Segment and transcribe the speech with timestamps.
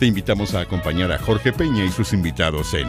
[0.00, 2.88] Te invitamos a acompañar a Jorge Peña y sus invitados en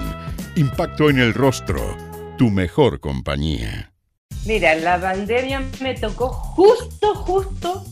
[0.55, 1.97] Impacto en el Rostro,
[2.37, 3.91] tu mejor compañía.
[4.45, 7.83] Mira, la pandemia me tocó justo, justo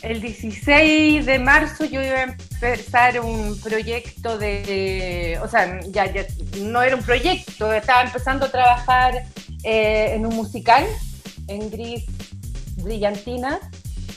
[0.00, 6.24] el 16 de marzo yo iba a empezar un proyecto de, o sea, ya, ya
[6.60, 9.24] no era un proyecto, estaba empezando a trabajar
[9.64, 10.86] eh, en un musical,
[11.48, 12.04] en Gris
[12.76, 13.58] Brillantina,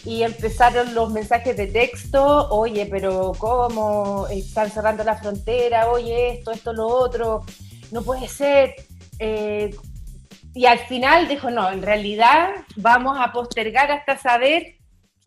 [0.06, 4.28] y empezaron los mensajes de texto, oye, pero ¿cómo?
[4.28, 7.44] Están cerrando la frontera, oye, esto, esto, lo otro,
[7.92, 8.76] no puede ser.
[9.20, 9.76] Eh,
[10.54, 14.80] y al final dijo, no, en realidad vamos a postergar hasta saber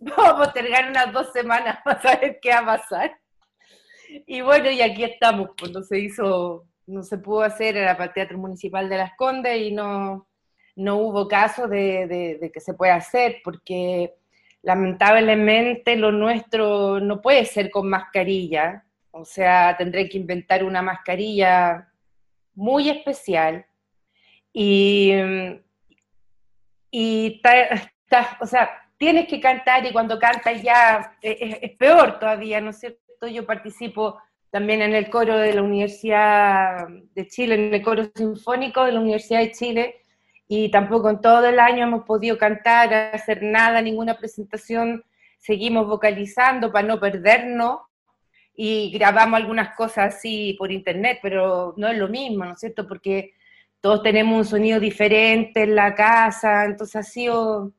[0.17, 3.17] Vamos a postergar unas dos semanas para saber qué va a pasar.
[4.27, 8.07] Y bueno, y aquí estamos, pues no se hizo, no se pudo hacer, era para
[8.07, 10.27] el Teatro Municipal de Las Condes y no,
[10.75, 14.15] no hubo caso de, de, que se pueda hacer, porque
[14.63, 21.89] lamentablemente lo nuestro no puede ser con mascarilla, o sea, tendré que inventar una mascarilla
[22.55, 23.67] muy especial
[24.53, 25.13] y,
[26.91, 27.41] y
[28.41, 32.79] o sea, tienes que cantar y cuando cantas ya eh, es, peor todavía, ¿no es
[32.79, 33.27] cierto?
[33.27, 34.19] Yo participo
[34.51, 39.01] también en el coro de la Universidad de Chile, en el coro sinfónico de la
[39.01, 40.02] Universidad de Chile,
[40.55, 45.03] y tampoco en todo el año hemos podido cantar, hacer nada, ninguna presentación,
[45.39, 47.79] seguimos vocalizando para no perdernos
[48.55, 52.87] y grabamos algunas cosas así por internet, pero no es lo mismo, ¿no es cierto?
[52.87, 53.33] Porque
[53.81, 57.73] todos tenemos un sonido diferente en la casa, entonces ha sido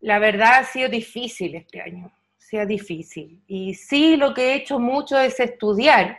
[0.00, 3.42] la verdad ha sido difícil este año, ha sido difícil.
[3.46, 6.18] Y sí, lo que he hecho mucho es estudiar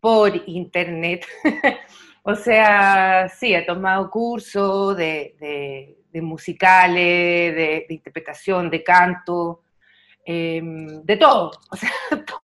[0.00, 1.24] por internet.
[2.24, 9.62] o sea, sí, he tomado cursos de, musicales, de, interpretación, de canto,
[10.24, 11.50] em, de todo.
[11.70, 11.90] O sea,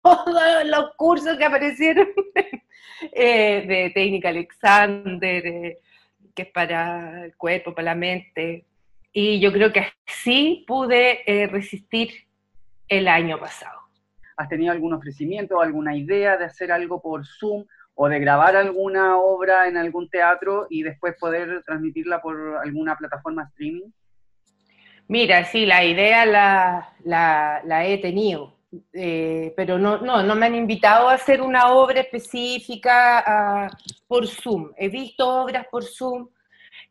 [0.02, 2.08] todos los cursos que aparecieron
[3.12, 5.78] eh, de técnica Alexander, eh,
[6.34, 8.64] que es para el cuerpo, para la mente,
[9.12, 12.10] y yo creo que sí pude eh, resistir
[12.88, 13.78] el año pasado.
[14.36, 17.66] ¿Has tenido algún ofrecimiento, alguna idea de hacer algo por Zoom
[18.02, 23.42] o de grabar alguna obra en algún teatro y después poder transmitirla por alguna plataforma
[23.50, 23.90] streaming?
[25.06, 28.56] Mira, sí, la idea la, he tenido,
[28.94, 33.68] eh, pero no me han invitado a hacer una obra específica ah,
[34.08, 34.70] por Zoom.
[34.78, 36.26] He visto obras por Zoom.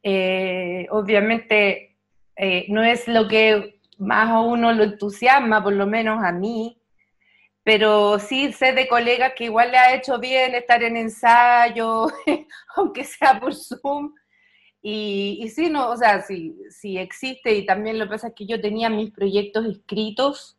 [0.03, 1.97] Eh, obviamente
[2.35, 6.78] eh, no es lo que más a uno lo entusiasma, por lo menos a mí,
[7.63, 12.07] pero sí sé de colegas que igual le ha hecho bien estar en ensayo,
[12.75, 14.13] aunque sea por Zoom.
[14.81, 18.33] Y, y sí, no, o sea, sí, sí existe, y también lo que pasa es
[18.33, 20.57] que yo tenía mis proyectos escritos,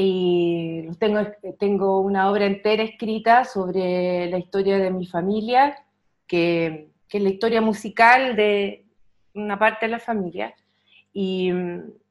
[0.00, 1.20] y tengo,
[1.58, 5.84] tengo una obra entera escrita sobre la historia de mi familia,
[6.28, 8.84] que, que es la historia musical de,
[9.34, 10.54] una parte de la familia,
[11.12, 11.50] y,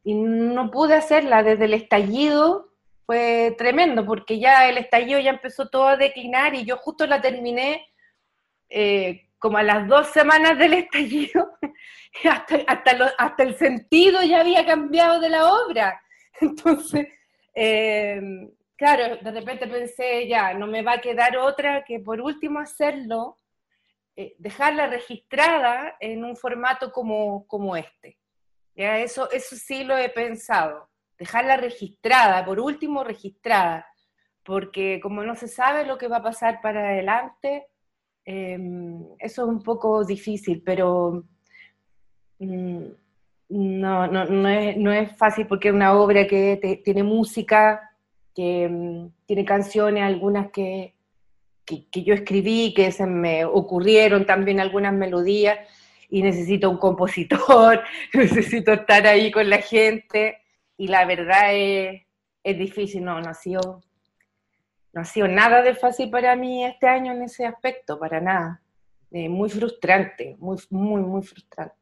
[0.09, 2.66] no pude hacerla desde el estallido,
[3.07, 7.22] fue tremendo, porque ya el estallido ya empezó todo a declinar y yo justo la
[7.22, 7.88] terminé
[8.69, 11.57] eh, como a las dos semanas del estallido,
[12.25, 16.01] hasta, hasta, hasta, el sentido ya había cambiado de la obra.
[16.41, 17.07] Entonces,
[17.56, 18.22] eh,
[18.75, 23.40] claro, de repente pensé, ya, no me va a quedar otra que por último hacerlo
[24.17, 28.17] eh, dejarla registrada en un formato como, como este.
[28.75, 29.00] ¿ya?
[29.00, 33.85] Eso, eso sí lo he pensado, dejarla registrada, por último registrada,
[34.44, 37.67] porque como no se sabe lo que va a pasar para adelante,
[38.25, 41.23] em, eso es un poco difícil, pero
[42.40, 42.84] mm,
[43.49, 47.91] no, no, no, es, no, es, fácil porque es una obra que tiene música,
[48.35, 50.96] que mm, tiene canciones, algunas que,
[51.66, 55.59] que, yo escribí, que se me ocurrieron también algunas melodías
[56.09, 57.81] y necesito un compositor,
[58.13, 60.37] necesito estar ahí con la gente
[60.78, 62.03] y la verdad es,
[62.44, 63.82] es difícil, no, no ha, sido,
[64.94, 68.62] no ha sido nada de fácil para mí este año en ese aspecto, para nada.
[69.12, 71.76] Eh, muy frustrante, muy, muy, muy frustrante.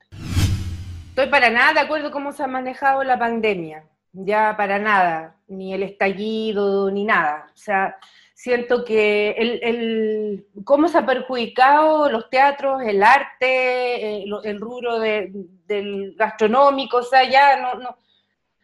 [1.09, 5.73] Estoy para nada de acuerdo cómo se ha manejado la pandemia, ya para nada, ni
[5.73, 7.47] el estallido, ni nada.
[7.53, 7.97] O sea,
[8.33, 16.15] siento que el, cómo se ha perjudicado los teatros, el arte, el, el rubro del
[16.17, 17.97] gastronómico, o sea, ya no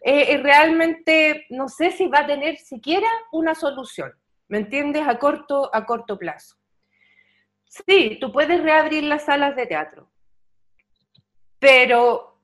[0.04, 4.12] eh, realmente no sé si va a tener siquiera una solución,
[4.48, 5.08] ¿me entiendes?
[5.08, 6.56] A corto, a corto plazo.
[7.66, 10.10] Sí, tú puedes reabrir las salas de teatro,
[11.60, 12.40] pero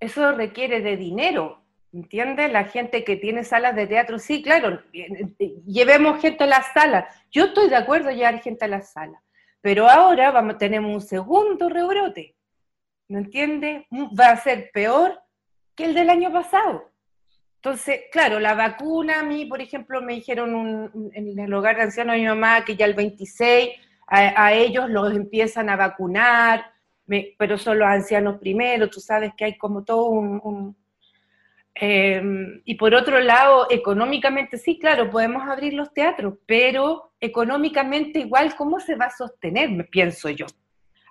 [0.00, 2.52] eso requiere de dinero, ¿entiendes?
[2.52, 4.82] La gente que tiene salas de teatro, sí, claro,
[5.64, 7.14] llevemos gente a las salas.
[7.30, 9.22] Yo estoy de acuerdo llevar gente a las salas,
[9.60, 12.34] pero ahora vamos, tenemos un segundo rebrote,
[13.08, 13.86] ¿me entiendes?
[14.18, 15.22] Va a ser peor
[15.76, 16.90] que el del año pasado.
[17.56, 22.14] Entonces, claro, la vacuna, a mí, por ejemplo, me dijeron en el hogar de ancianos
[22.14, 23.70] de mi mamá que ya el 26
[24.06, 26.64] a, ellos los empiezan a vacunar,
[27.38, 30.76] pero son los ancianos primero, tú sabes que hay como todo un...
[31.78, 38.54] Em, y por otro lado, económicamente, sí, claro, podemos abrir los teatros, pero económicamente igual,
[38.56, 39.86] ¿cómo se va a sostener?
[39.90, 40.46] Pienso yo.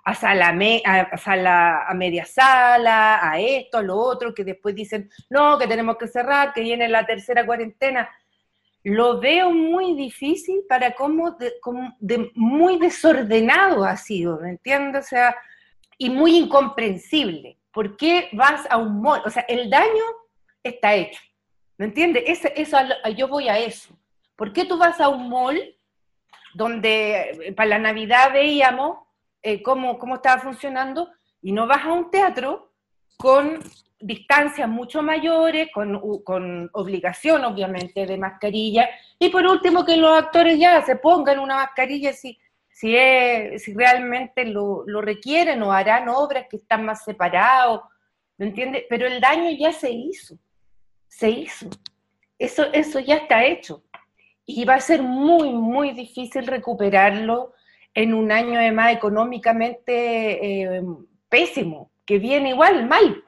[0.06, 5.10] A sala, a, sala, a media sala, a esto, a lo otro, que después dicen,
[5.28, 8.08] no, que tenemos que cerrar, que viene la tercera cuarentena
[8.88, 11.36] lo veo muy difícil para cómo,
[11.98, 15.06] de, muy desordenado ha sido, ¿me entiendes?
[15.06, 15.36] O sea,
[15.98, 17.58] y muy incomprensible.
[17.72, 19.22] ¿Por qué vas a un mall?
[19.24, 20.04] O sea, el daño
[20.62, 21.20] está hecho,
[21.78, 22.22] ¿me entiendes?
[22.28, 22.78] Eso, eso,
[23.16, 23.98] yo voy a eso.
[24.36, 25.60] ¿Por qué tú vas a un mall
[26.54, 28.98] donde eh, para la Navidad veíamos
[29.48, 31.08] eh, cómo, cómo estaba funcionando
[31.40, 32.72] y no vas a un teatro
[33.16, 33.60] con
[34.00, 38.90] distancias mucho mayores, con, con, obligación obviamente de mascarilla,
[39.20, 42.36] y por último que los actores ya se pongan una mascarilla si,
[42.68, 42.96] si,
[43.56, 47.82] si realmente lo, lo, requieren o harán obras que están más separados,
[48.38, 48.82] ¿me entiendes?
[48.88, 50.36] Pero el daño ya se hizo,
[51.06, 51.70] se hizo,
[52.36, 53.84] eso, eso ya está hecho,
[54.44, 57.52] y va a ser muy, muy difícil recuperarlo
[57.96, 60.82] en un año además económicamente eh,
[61.30, 63.24] pésimo, que viene igual, mal,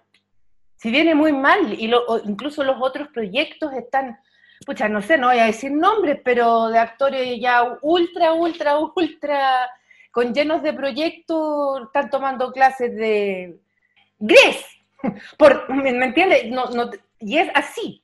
[0.77, 1.91] si viene muy mal, y
[2.25, 4.21] incluso los otros proyectos están,
[4.67, 9.71] pucha, no sé, no voy a decir nombres, pero de actores ya ultra, ultra, ultra,
[10.13, 13.59] con llenos de proyectos, están tomando clases de
[14.19, 14.67] Gres,
[15.39, 16.51] por, ¿me, entiendes?
[16.51, 18.03] No, no, y es así.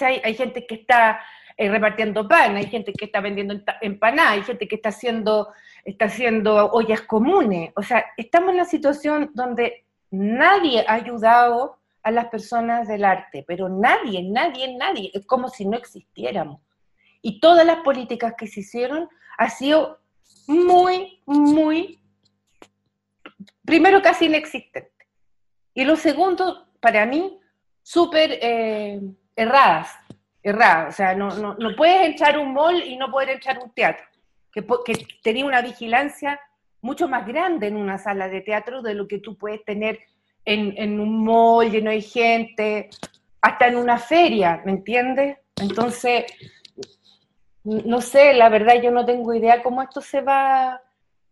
[0.00, 1.20] Hay gente que está
[1.56, 5.52] eh, repartiendo pan, hay gente que está vendiendo empanadas, hay gente que está haciendo,
[5.84, 7.72] está haciendo ollas comunes.
[7.76, 13.44] O sea, estamos en una situación donde nadie ha ayudado a las personas del arte,
[13.46, 16.60] pero nadie, nadie, nadie, es como si no existiéramos.
[17.20, 19.08] Y todas las políticas que se hicieron
[19.38, 20.00] ha sido
[20.46, 22.00] muy, muy,
[23.64, 24.90] primero casi inexistente.
[25.74, 27.38] Y lo segundo, para mí,
[27.82, 29.00] súper eh,
[29.36, 29.90] erradas,
[30.42, 30.94] erradas.
[30.94, 34.04] O sea, no, no, no, puedes echar un mall y no poder echar un teatro,
[34.52, 36.40] que, que tenía una vigilancia
[36.80, 40.00] mucho más grande en una sala de teatro de lo que tú puedes tener
[40.44, 42.90] en, un mall lleno de gente,
[43.40, 45.38] hasta en una feria, ¿me entiendes?
[45.60, 46.24] Entonces,
[47.64, 50.80] no sé, la verdad yo no tengo idea cómo esto se va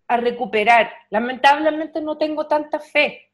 [0.07, 0.93] a recuperar.
[1.11, 3.30] Lamentablemente no tengo tanta fe.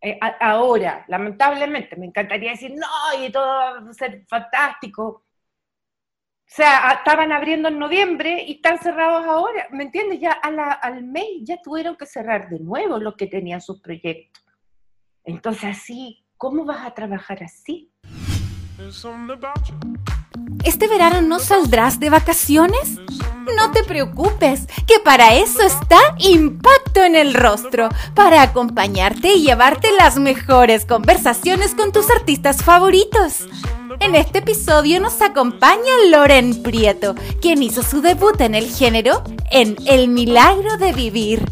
[0.00, 5.24] Eh, ahora, lamentablemente, me encantaría decir, no, y todo va a ser fantástico.
[6.48, 10.20] O sea, estaban abriendo en noviembre y están cerrados ahora, ¿me entiendes?
[10.20, 14.42] Ya al mes ya tuvieron que cerrar de nuevo los que tenían sus proyectos.
[15.24, 17.92] Entonces así, ¿cómo vas a trabajar así?
[20.64, 22.98] ¿Este verano no saldrás de vacaciones?
[23.56, 29.88] No te preocupes, que para eso está Impacto en el Rostro, para acompañarte y llevarte
[29.98, 33.48] las mejores conversaciones con tus artistas favoritos.
[34.00, 39.76] En este episodio nos acompaña Loren Prieto, quien hizo su debut en el género en
[39.86, 41.44] El Milagro de Vivir.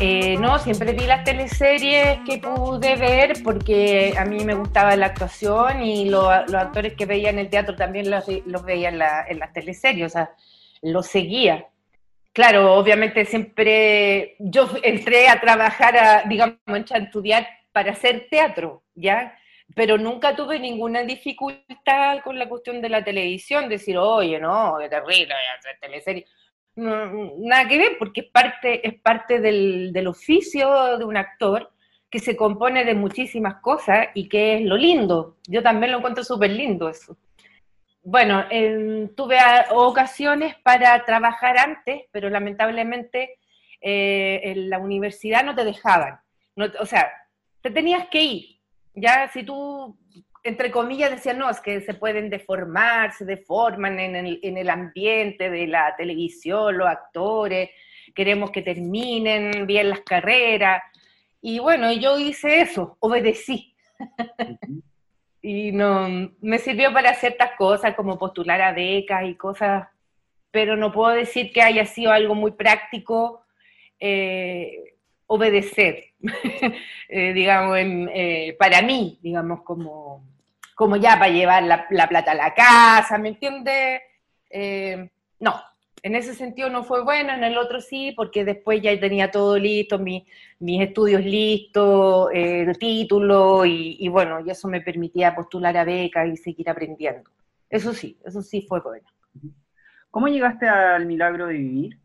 [0.00, 5.06] Eh, no, siempre vi las teleseries que pude ver porque a mí me gustaba la
[5.06, 8.26] actuación y los actores que veía en el teatro también los,
[8.64, 10.34] veía en, las teleseries, o sea,
[10.82, 11.68] los seguía.
[12.32, 16.58] Claro, obviamente siempre yo entré a trabajar, a, digamos,
[16.90, 19.38] a estudiar para hacer teatro, ¿ya?
[19.76, 24.88] Pero nunca tuve ninguna dificultad con la cuestión de la televisión, decir, oye, no, qué
[24.88, 26.28] terrible, hacer teleseries
[26.76, 31.70] nada que ver, porque es parte, es parte del, oficio de un actor
[32.10, 35.36] que se compone de muchísimas cosas y que es lo lindo.
[35.46, 37.16] Yo también lo encuentro súper lindo eso.
[38.02, 38.44] Bueno,
[39.16, 39.38] tuve
[39.70, 43.38] ocasiones para trabajar antes, pero lamentablemente
[43.80, 46.20] eh, en la universidad no te dejaban.
[46.56, 47.10] o sea,
[47.62, 48.60] te tenías que ir.
[48.94, 49.96] Ya si tú
[50.44, 54.68] entre comillas, decían, no, es que se pueden deformar, se deforman en el, en el
[54.68, 57.70] ambiente de la televisión, los actores,
[58.14, 60.82] queremos que terminen bien las carreras.
[61.40, 63.74] Y bueno, yo hice eso, obedecí.
[65.42, 69.88] y no, me sirvió para ciertas cosas, como postular a becas y cosas,
[70.50, 73.44] pero no puedo decir que haya sido algo muy práctico
[73.98, 74.94] eh,
[75.26, 76.04] obedecer,
[77.08, 80.33] eh, digamos, eh, para mí, digamos, como,
[80.74, 84.00] como ya para llevar la, la plata a la casa, ¿me entiendes?
[85.40, 85.60] no,
[86.04, 89.58] en ese sentido no fue bueno, en el otro sí, porque después ya tenía todo
[89.58, 90.22] listo, mis
[90.60, 96.68] estudios listos, el título, y, bueno, y eso me permitía postular a becas y seguir
[96.68, 97.30] aprendiendo.
[97.70, 99.08] Eso sí, eso sí fue bueno.
[100.10, 101.98] ¿Cómo llegaste al milagro de vivir?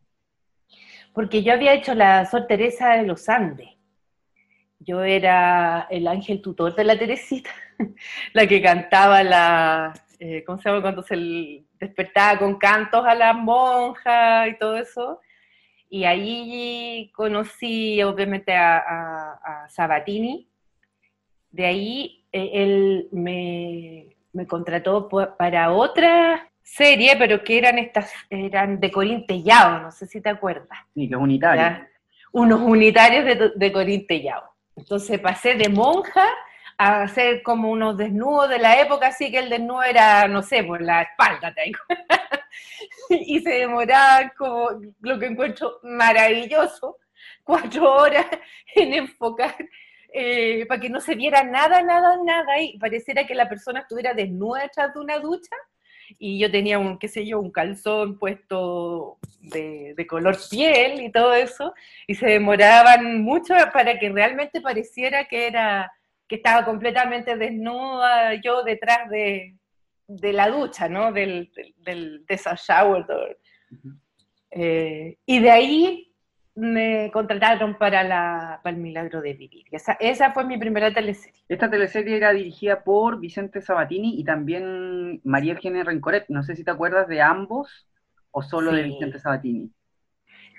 [1.14, 3.68] Porque yo había hecho la Sor Teresa de los Andes.
[4.80, 7.50] Yo era el ángel tutor de la Teresita,
[8.34, 10.82] la que cantaba la, eh, ¿cómo se llama?
[10.82, 15.20] Cuando se despertaba con cantos a las monjas y todo eso.
[15.90, 20.48] Y ahí conocí obviamente a, Sabatini.
[21.52, 24.16] De ahí eh, él me,
[24.48, 30.30] contrató para otra serie, pero que eran estas, eran de Corín no sé si te
[30.30, 30.78] acuerdas.
[30.94, 31.88] Sí, los unitarios.
[32.32, 34.06] Unos unitarios de, de Corín
[34.76, 36.30] Entonces pasé de monja
[36.80, 40.64] a hacer como unos desnudos de la época, así que el desnudo era, no sé,
[40.64, 41.78] por la espalda tengo.
[43.10, 44.70] y se demoraban como
[45.02, 46.96] lo que encuentro maravilloso,
[47.44, 48.26] cuatro horas
[48.76, 49.58] en enfocar
[50.14, 54.14] eh, para que no se viera nada, nada, nada y pareciera que la persona estuviera
[54.14, 55.56] desnuda detrás de una ducha
[56.18, 61.12] y yo tenía un, qué sé yo, un calzón puesto de, de, color piel y
[61.12, 61.74] todo eso,
[62.08, 65.92] y se demoraban mucho para que realmente pareciera que era
[66.30, 69.56] que estaba completamente desnuda yo detrás de,
[70.08, 71.12] la ducha, ¿no?
[71.12, 73.06] Del, del, de esa shower.
[74.52, 76.14] Eh, y de ahí
[76.54, 79.66] me contrataron para, la, para el Milagro de Vivir.
[79.72, 81.42] Esa, esa fue mi primera teleserie.
[81.50, 86.26] Esta teleserie era dirigida por Vicente Sabatini y también María Eugenia Rencoret.
[86.30, 87.88] No sé si te acuerdas de ambos
[88.30, 89.72] o solo de Vicente Sabatini.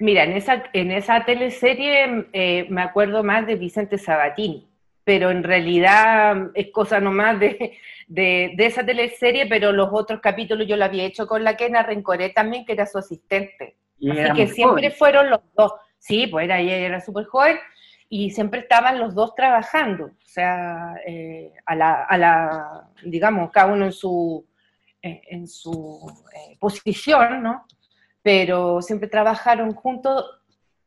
[0.00, 4.70] Mira, en esa, en esa teleserie eh, me acuerdo más de Vicente Sabatini
[5.11, 7.76] pero en realidad es cosa nomás de,
[8.07, 12.29] de, esa teleserie, pero los otros capítulos yo lo había hecho con la Kena Rencoré
[12.29, 13.76] también, que era su asistente.
[14.09, 15.73] Así que siempre fueron los dos.
[15.99, 17.59] Sí, pues era, ella era súper joven
[18.09, 23.73] y siempre estaban los dos trabajando, o sea, eh, a, la, a, la, digamos, cada
[23.73, 24.47] uno en su,
[25.02, 27.64] eh, en su eh, posición, ¿no?
[28.23, 30.25] Pero siempre trabajaron juntos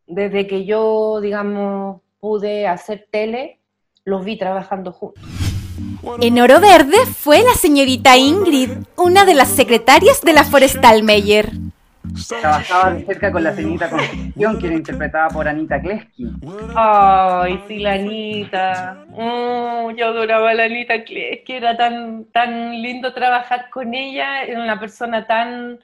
[0.08, 3.60] desde que yo, digamos, pude hacer tele
[4.06, 5.24] los vi trabajando juntos.
[6.22, 11.52] En Oro Verde fue la señorita Ingrid, una de las secretarias de la Forestal Meyer.
[12.28, 16.28] Trabajaba de cerca con la señorita Concepción, que era interpretada por Anita Kleski.
[16.76, 19.06] Ay, sí, la Anita.
[19.14, 24.62] Oh, yo adoraba a la Anita Kleski, era tan, tan lindo trabajar con ella, era
[24.62, 25.80] una persona tan,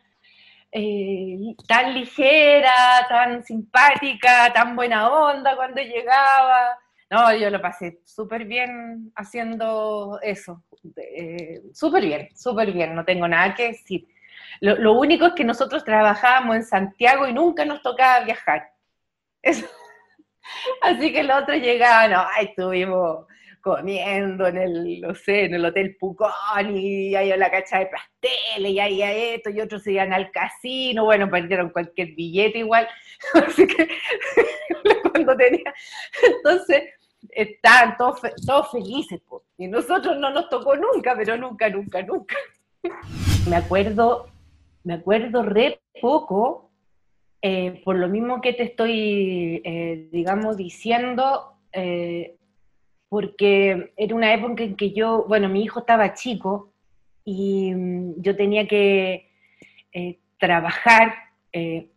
[0.74, 6.78] eh, tan ligera, tan simpática, tan buena onda cuando llegaba.
[7.10, 10.64] No, yo lo pasé súper bien haciendo eso.
[10.96, 14.08] Eh, súper bien, súper bien, no tengo nada que decir.
[14.62, 18.72] Lo, único es que nosotros trabajábamos en Santiago y nunca nos tocaba viajar.
[20.82, 23.26] Así que los otros llegaban, ay, estuvimos
[23.62, 26.32] comiendo en el, no sé, en el Hotel Pucón
[26.76, 30.32] y ahí la cacha de pasteles y ahí a esto y otros se iban al
[30.32, 32.88] casino, bueno, perdieron cualquier billete igual,
[33.48, 33.88] así que
[35.12, 35.74] cuando tenía,
[36.24, 36.84] entonces
[37.30, 39.22] estaban todos, felices,
[39.58, 42.36] y nosotros no nos tocó nunca, pero nunca, nunca, nunca.
[43.50, 44.28] me acuerdo,
[44.84, 46.72] me acuerdo re poco,
[47.42, 52.36] eh, por lo mismo que te estoy, eh, digamos, diciendo, eh,
[53.08, 56.72] porque era una época en que yo, bueno, mi hijo estaba chico
[57.26, 59.28] y mm, yo tenía que
[60.38, 61.14] trabajar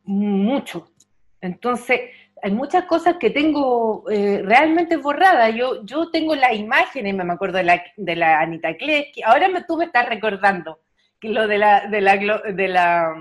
[0.04, 0.88] mucho.
[1.40, 2.00] Entonces,
[2.44, 5.54] hay muchas cosas que tengo eh, realmente borradas.
[5.54, 9.22] Yo, yo tengo las imágenes, me acuerdo de la, de la Anita Kleski.
[9.22, 10.80] Ahora me, tú me estás recordando
[11.20, 13.14] lo de la, de la, de la,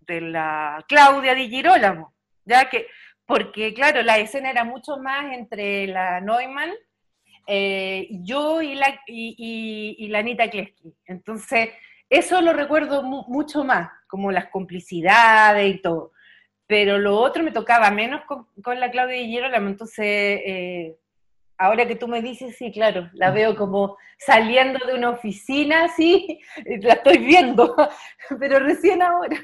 [0.00, 2.12] de la Claudia Di Girolamo,
[2.44, 2.86] ya que,
[3.24, 6.72] porque claro, la escena era mucho más entre la Neumann,
[7.46, 10.94] eh, yo y la, y, y, la Anita Kleski.
[11.06, 11.70] Entonces,
[12.10, 16.12] eso lo recuerdo mucho más, como las complicidades y todo
[16.66, 20.96] pero lo otro me tocaba menos con, la Claudia Girolamo, entonces, eh,
[21.58, 26.40] ahora que tú me dices, sí, claro, la veo como saliendo de una oficina, sí,
[26.80, 27.76] la estoy viendo,
[28.40, 29.36] pero recién ahora.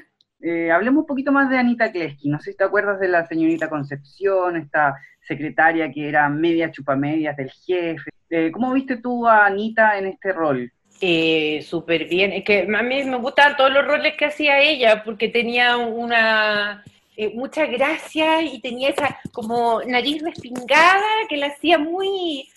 [0.43, 2.27] Eh, hablemos un poquito más de Anita Kleski.
[2.27, 7.37] No sé si te acuerdas de la señorita Concepción, esta secretaria que era media chupamedias
[7.37, 8.09] del jefe.
[8.29, 10.69] Eh, ¿Cómo viste tú a Anita en este rol?
[10.99, 12.33] Eh, Súper bien.
[12.33, 16.83] Es que a mí me gustaban todos los roles que hacía ella, porque tenía una
[17.15, 22.49] eh, mucha gracia y tenía esa como nariz respingada que la hacía muy...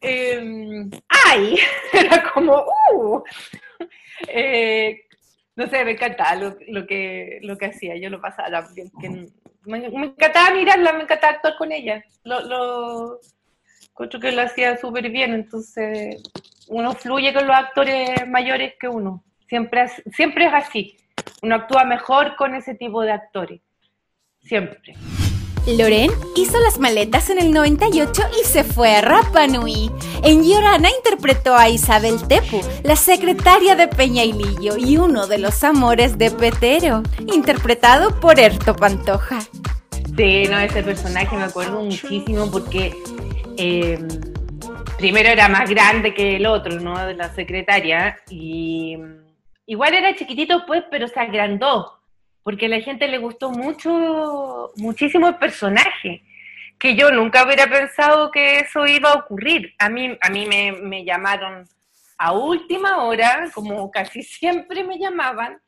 [0.00, 1.56] Em, ¡Ay!
[1.92, 2.64] Era como...
[2.92, 3.22] ¡Uh!
[4.28, 5.02] Eh,
[5.54, 8.68] no sé, me encantaba lo, que, lo que hacía, yo lo pasaba
[9.66, 12.02] me, encantaba mirarla, me encantaba actuar con ella.
[12.24, 13.20] Lo, lo
[14.20, 16.22] que lo hacía súper bien, entonces
[16.68, 19.22] uno fluye con los actores mayores que uno.
[19.48, 20.96] Siempre, siempre es así.
[21.42, 23.60] Uno actúa mejor con ese tipo de actores
[24.42, 24.94] siempre.
[25.66, 29.90] Loren hizo las maletas en el 98 y se fue a Rapa Nui.
[30.24, 35.38] En Llorana interpretó a Isabel Tepu, la secretaria de Peña y Lillo y uno de
[35.38, 39.40] los amores de Petero, interpretado por Erto Pantoja.
[40.16, 42.94] Sí, no, ese personaje me acuerdo muchísimo porque
[43.56, 44.08] em,
[44.98, 46.98] primero era más grande que el otro, ¿no?
[47.06, 48.96] De la secretaria, y
[49.66, 51.99] igual era chiquitito pues, pero se agrandó
[52.42, 56.22] porque a la gente le gustó mucho, muchísimo el personaje,
[56.78, 59.74] que yo nunca hubiera pensado que eso iba a ocurrir.
[59.78, 61.68] A mí, a mí me, llamaron
[62.16, 65.60] a última hora, como casi siempre me llamaban,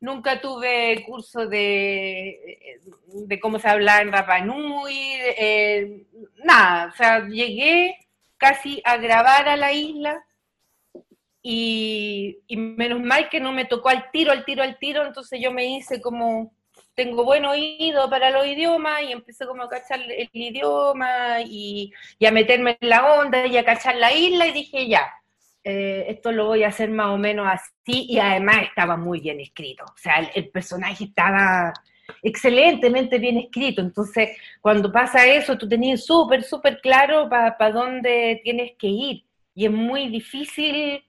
[0.00, 2.80] nunca tuve curso de,
[3.26, 6.06] de cómo se habla en Rapanui, eh,
[6.42, 7.96] nada, o sea, llegué
[8.36, 10.22] casi a grabar a la isla
[11.46, 15.52] y, menos mal que no me tocó al tiro, al tiro, al tiro, entonces yo
[15.52, 16.54] me hice como,
[16.94, 21.92] tengo buen oído para los idiomas y empecé como a cachar el idioma y,
[22.26, 25.12] a meterme en la onda y a cachar la isla y dije ya,
[25.62, 29.38] eh, esto lo voy a hacer más o menos así y además estaba muy bien
[29.40, 31.74] escrito, o sea, el, personaje estaba
[32.22, 34.30] excelentemente bien escrito, entonces
[34.62, 39.70] cuando pasa eso tú tenías súper, súper claro para dónde tienes que ir y es
[39.70, 41.04] muy difícil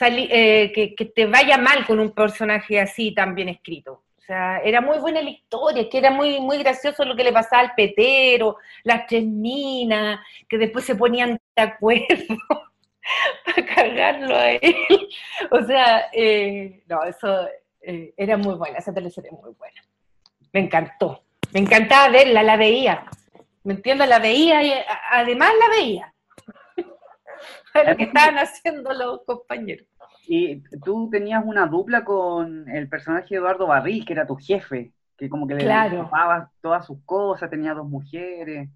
[0.00, 4.04] eh, que, te vaya mal con un personaje así tan bien escrito.
[4.16, 7.32] O sea, era muy buena la historia, que era muy, muy gracioso lo que le
[7.32, 12.06] pasaba al petero, las tres minas, que después se ponían de acuerdo
[13.44, 14.76] para cargarlo a él.
[15.50, 17.48] O sea, eh, no, eso
[17.80, 19.82] eh, era muy buena, esa teleserie muy buena.
[20.52, 21.22] Me encantó.
[21.52, 23.06] Me encantaba verla, la veía.
[23.64, 24.04] ¿Me entiendo?
[24.04, 24.72] La veía y
[25.10, 26.14] además la veía
[27.86, 29.86] lo que estaban haciendo los compañeros.
[30.26, 34.92] Y tú tenías una dupla con el personaje de Eduardo Barril, que era tu jefe,
[35.16, 36.10] que como que le claro.
[36.60, 38.68] todas sus cosas, tenía dos mujeres.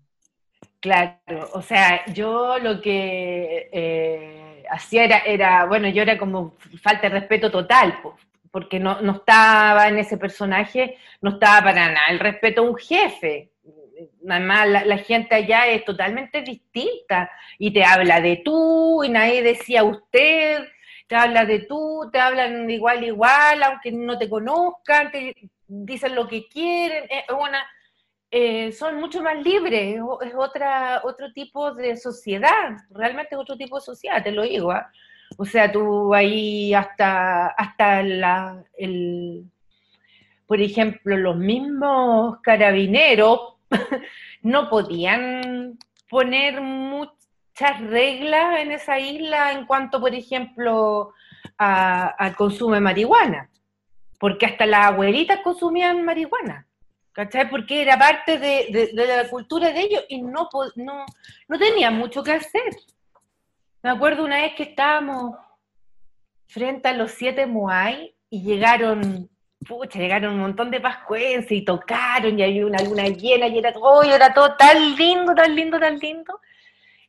[0.81, 7.03] Claro, o sea, yo lo que eh, hacía era, era, bueno, yo era como falta
[7.03, 7.99] de respeto total,
[8.51, 12.77] porque no, no estaba en ese personaje, no estaba para nada el respeto a un
[12.77, 13.52] jefe,
[14.29, 19.43] además la, la, gente allá es totalmente distinta y te habla de tú y nadie
[19.43, 20.65] decía usted,
[21.07, 25.35] te habla de tú, te hablan igual igual, aunque no te conozcan, te
[25.67, 27.05] dicen lo que quieren,
[28.31, 33.77] eh, son mucho más libres, es otra, otro tipo de sociedad, realmente es otro tipo
[33.77, 34.73] de sociedad, te lo digo.
[34.73, 34.91] ¿ah?
[35.37, 39.45] O sea, tú ahí hasta, hasta la, el,
[40.47, 43.55] por ejemplo, los mismos carabineros
[44.43, 51.13] no podían poner muchas reglas en esa isla en cuanto, por ejemplo,
[51.57, 53.51] al consumo de marihuana,
[54.19, 56.67] porque hasta las abuelitas consumían marihuana.
[57.13, 57.51] ¿Cachai?
[57.51, 61.05] Porque era parte de, la cultura de ellos y no, no,
[61.47, 62.75] no tenían mucho que hacer.
[63.83, 65.37] Me acuerdo una vez que estábamos
[66.47, 69.29] frente a los siete Moai y llegaron
[69.65, 73.73] pucha, llegaron un montón de pascuenses y tocaron y había una luna llena y era
[73.73, 76.41] todo, era todo tan lindo, tan lindo, tan lindo.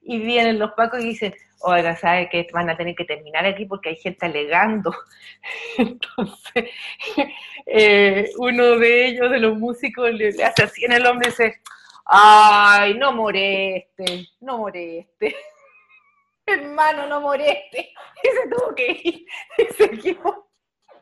[0.02, 3.66] Y vienen los pacos y dicen, oiga, ¿sabe que van a tener que terminar aquí
[3.66, 4.94] porque hay gente alegando?
[5.78, 6.70] Entonces,
[7.66, 11.62] eh, uno de ellos, de los músicos, le, hace así en el hombre y dice,
[12.06, 15.36] ay, no moreste, no moreste.
[16.46, 17.94] Hermano, no moreste.
[18.24, 19.26] Y se tuvo que ir.
[19.58, 20.36] Y seguimos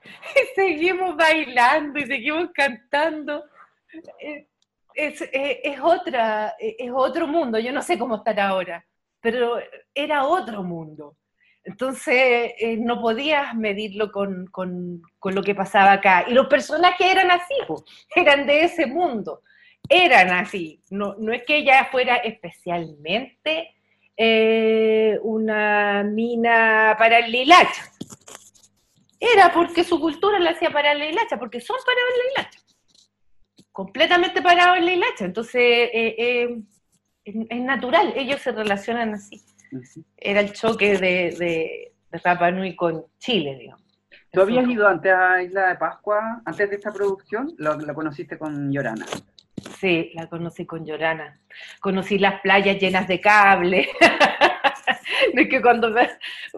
[0.03, 3.43] y seguimos bailando y seguimos cantando.
[4.93, 5.21] Es,
[5.81, 8.85] otra, es otro mundo, yo no sé cómo estará ahora,
[9.21, 9.57] pero
[9.93, 11.15] era otro mundo.
[11.63, 14.49] Entonces eh, no podías medirlo con,
[15.23, 16.25] lo que pasaba acá.
[16.27, 17.53] Y los personajes eran así,
[18.15, 19.43] eran de ese mundo,
[19.87, 20.81] eran así.
[20.89, 23.75] No, no es que ella fuera especialmente
[24.17, 27.91] eh, una mina para el lilacha.
[29.21, 32.59] Era porque su cultura la hacía para el lilacha, porque son para el lilacha.
[33.71, 35.25] Completamente parados en la hilacha.
[35.25, 36.61] Entonces, eh, eh,
[37.23, 39.41] es, natural, ellos se relacionan así.
[40.17, 43.81] Era el choque de, de, de Rapa Nui con Chile, digamos.
[44.31, 47.53] ¿Tú habías ido antes a Isla de Pascua, antes de esta producción?
[47.57, 49.05] ¿Lo, conociste con Llorana?
[49.79, 51.39] Sí, la conocí con Llorana.
[51.79, 53.89] Conocí las playas llenas de cable.
[55.33, 55.93] de que cuando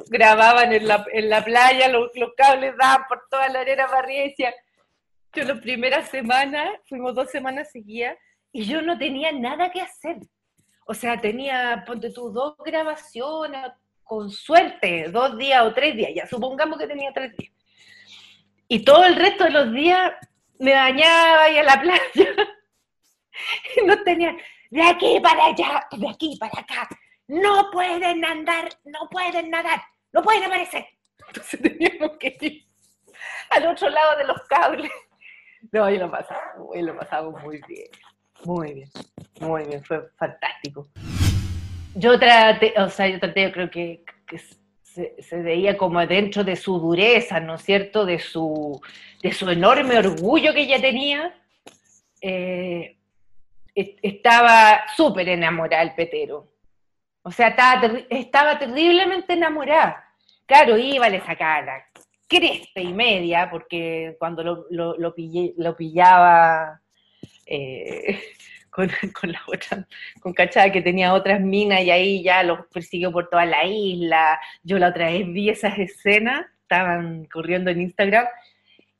[0.08, 4.54] grababan en la, en la playa los, cables daban por toda la arena decía,
[5.34, 8.18] yo las primeras semanas, fuimos dos semanas seguidas,
[8.52, 10.18] y yo no tenía nada que hacer.
[10.86, 13.72] O sea, tenía, ponte tú, dos grabaciones,
[14.04, 17.54] con suerte, dos días o tres días, ya supongamos que tenía tres días.
[18.68, 20.12] Y todo el resto de los días
[20.60, 22.02] me bañaba y a la playa.
[23.86, 24.36] no tenía,
[24.70, 26.88] de aquí para allá, de aquí para acá.
[27.28, 30.86] No pueden andar, no pueden nadar, no pueden aparecer.
[31.28, 32.66] Entonces teníamos que ir
[33.52, 34.92] al otro lado de los cables.
[35.72, 37.88] No, y lo pasamos, y lo pasamos muy bien.
[38.46, 38.90] Muy bien,
[39.40, 40.90] muy bien, fue fantástico.
[41.96, 44.04] Yo traté, o sea, yo traté, yo creo que,
[44.84, 48.06] se, veía como dentro de su dureza, ¿no es cierto?
[48.06, 48.82] De su,
[49.22, 51.34] de su enorme orgullo que ella tenía.
[52.22, 52.98] Eh,
[53.76, 56.52] estaba súper enamorada el petero.
[57.24, 57.56] O sea,
[58.10, 60.04] estaba, terriblemente enamorada.
[60.46, 61.86] Claro, iba, le sacaba la
[62.28, 66.82] cresta y media, porque cuando lo, lo, lo pillaba
[67.46, 68.20] eh,
[68.70, 68.88] con,
[69.32, 69.88] la otra,
[70.20, 74.40] con Cachada que tenía otras minas y ahí ya los persiguió por toda la isla.
[74.64, 78.26] Yo la otra vez vi esas escenas, estaban corriendo en Instagram,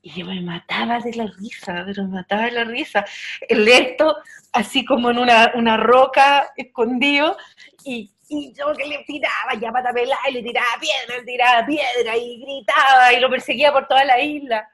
[0.06, 3.06] y yo me mataba de la risa, pero me mataba de la risa.
[3.48, 4.18] El esto,
[4.52, 7.38] así como en una, una roca escondido,
[7.86, 11.66] y, y, yo que le tiraba ya para pelar, y le tiraba piedra, le tiraba
[11.66, 14.68] piedra, y gritaba, y lo perseguía por toda la isla.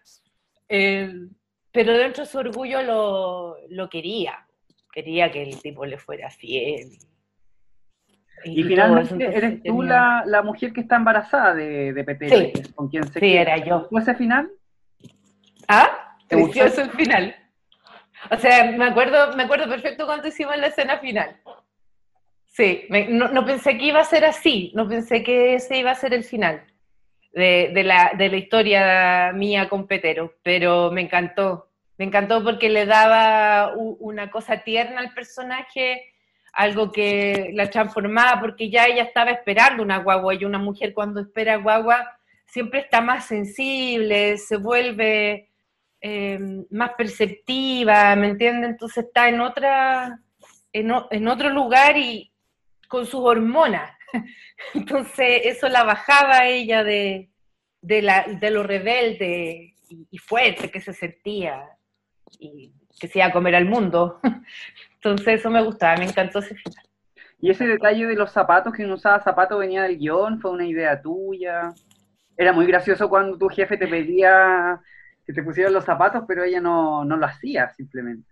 [0.68, 1.14] Eh,
[1.72, 4.48] pero dentro de su orgullo lo, lo quería,
[4.92, 6.98] quería que el tipo le fuera fiel.
[8.46, 13.06] Y, finalmente eres tú la, la, mujer que está embarazada de, de Petete, con quien
[13.12, 13.86] se Sí, era yo.
[13.90, 14.50] ¿Fue ese final?
[15.70, 17.36] Ah, precioso el final.
[18.32, 21.40] O sea, me acuerdo, me acuerdo perfecto cuando hicimos la escena final.
[22.48, 25.96] Sí, no, no, pensé que iba a ser así, no pensé que ese iba a
[25.96, 26.66] ser el final
[27.32, 32.68] de, de, la, de la historia mía con Petero, pero me encantó, me encantó porque
[32.68, 36.04] le daba una cosa tierna al personaje,
[36.52, 41.22] algo que la transformaba, porque ya ella estaba esperando una guagua y una mujer cuando
[41.22, 45.49] espera guagua siempre está más sensible, se vuelve
[46.02, 48.72] em, más perceptiva, ¿me entiendes?
[48.72, 50.20] Entonces está en, otra,
[50.74, 52.32] en, otro lugar y
[52.88, 53.92] con sus hormonas.
[54.74, 57.30] Entonces eso la bajaba ella de,
[57.82, 61.66] la, de lo rebelde y fuerte que se sentía
[62.40, 64.20] y que se iba a comer al mundo.
[64.96, 66.86] Entonces eso me gustaba, me encantó ese final.
[67.42, 70.42] ¿Y ese detalle de los zapatos, que no usaba zapatos, venía del guion?
[70.42, 71.74] ¿Fue una idea tuya?
[72.36, 74.82] Era muy gracioso cuando tu jefe te pedía
[75.30, 78.28] que te pusieran los zapatos, pero ella no, lo hacía simplemente.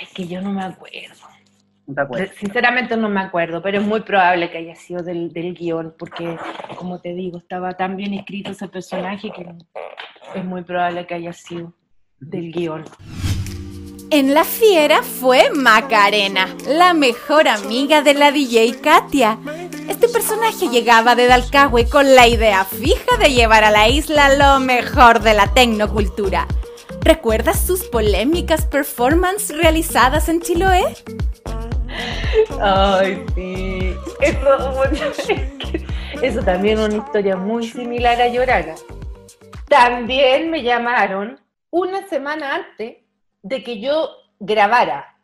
[0.00, 1.26] Es que yo no me acuerdo.
[2.34, 6.38] Sinceramente no me acuerdo, pero es muy probable que haya sido del, del guion, porque,
[6.76, 9.54] como te digo, estaba tan bien escrito ese personaje que
[10.34, 11.74] es muy probable que haya sido
[12.20, 12.84] del guion.
[14.10, 19.38] En La Fiera fue Macarena, la mejor amiga de la DJ Katia.
[19.86, 24.60] Este personaje llegaba de Dalcahue con la idea fija de llevar a la isla lo
[24.60, 26.46] mejor de la tecnocultura.
[27.02, 30.84] ¿Recuerdas sus polémicas performances realizadas en Chiloé?
[32.62, 33.94] Ay, sí.
[34.22, 34.84] Eso,
[36.22, 38.74] eso también es una historia muy similar a Llorana.
[39.68, 41.38] También me llamaron
[41.70, 43.07] una semana antes
[43.48, 45.16] de que yo grabara.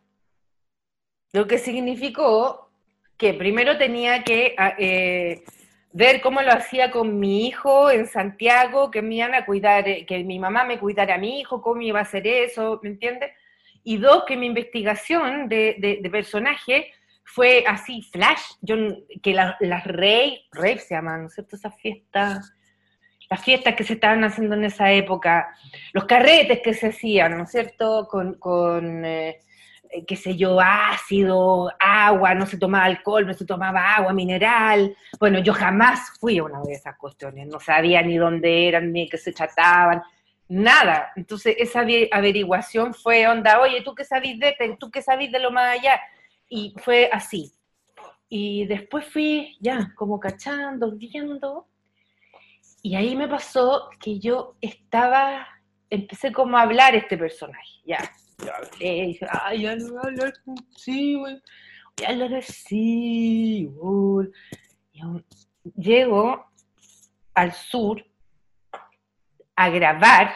[1.33, 2.71] Lo que significó
[3.19, 5.45] que primero tenía que ah, eh,
[5.93, 10.07] ver cómo lo hacía con mi hijo en Santiago, que me iban a cuidar, eh,
[10.07, 13.31] que mi mamá me cuidara a mi hijo, cómo iba a hacer eso, ¿me entiendes?
[13.85, 16.93] Y dos, que mi investigación de, personaje
[17.25, 18.77] fue así, flash, yo,
[19.23, 21.57] que las la rave se llaman, ¿no es cierto?
[21.57, 22.54] Esas fiestas
[23.31, 25.55] las fiestas que se estaban haciendo en esa época,
[25.93, 28.07] los carretes que se hacían, ¿no es cierto?
[28.09, 29.41] Con, con eh,
[30.07, 34.97] qué sé yo, ácido, agua, no se tomaba alcohol, no se tomaba agua mineral.
[35.21, 39.09] Bueno, yo jamás fui a una de esas cuestiones, no sabía ni dónde eran, ni
[39.09, 40.03] qué se trataban,
[40.49, 41.13] nada.
[41.17, 44.77] Entonces esa averiguación fue onda, oye, ¿tú qué sabís de este?
[44.79, 46.01] ¿Tú qué sabís de lo más allá?
[46.49, 47.53] Y fue así.
[48.29, 51.69] y después fui ya como cachando, viendo,
[52.85, 55.49] y ahí me pasó que yo estaba,
[55.89, 57.99] empecé como a hablar este personaje, ya,
[58.45, 58.57] ya.
[58.57, 60.33] Hablé, dije, ay, ya no voy a hablar
[60.77, 61.41] sí, güey,
[61.97, 64.29] voy a hablar así, güey.
[65.77, 66.45] Llego
[67.33, 68.05] al sur
[69.57, 70.35] a grabar,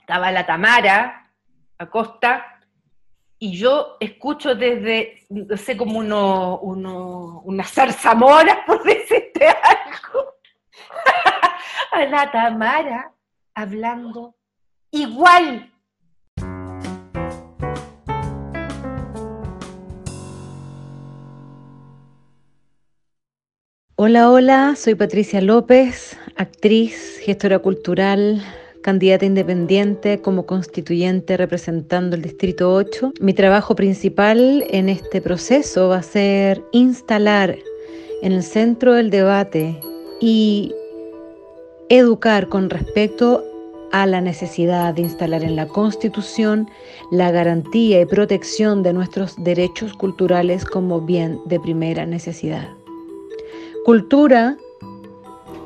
[0.00, 1.30] estaba la Tamara
[1.76, 2.60] Acosta,
[3.38, 9.21] y yo escucho desde, no sé, como uno, uno, una zarzamora, por algo,
[11.92, 13.12] a la Tamara
[13.54, 14.34] hablando
[14.90, 15.70] igual.
[23.96, 28.42] Hola, hola, soy Patricia López, actriz, gestora cultural,
[28.82, 33.12] candidata independiente como constituyente representando el Distrito 8.
[33.20, 37.56] Mi trabajo principal en este proceso va a ser instalar
[38.22, 39.78] en el centro del debate
[40.20, 40.74] y
[41.98, 43.44] educar con respecto
[43.92, 46.66] a la necesidad de instalar en la Constitución
[47.10, 52.66] la garantía y protección de nuestros derechos culturales como bien de primera necesidad.
[53.84, 54.56] Cultura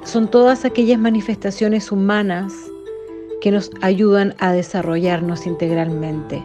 [0.03, 2.53] son todas aquellas manifestaciones humanas
[3.41, 6.43] que nos ayudan a desarrollarnos integralmente.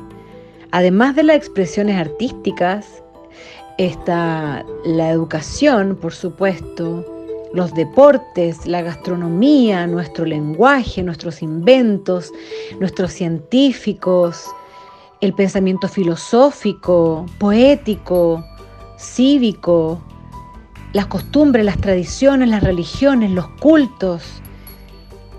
[0.69, 3.01] Además de las expresiones artísticas,
[3.79, 7.03] está la educación, por supuesto,
[7.53, 12.31] los deportes, la gastronomía, nuestro lenguaje, nuestros inventos,
[12.79, 14.45] nuestros científicos,
[15.19, 18.43] el pensamiento filosófico, poético,
[18.97, 20.01] cívico,
[20.93, 24.23] las costumbres, las tradiciones, las religiones, los cultos,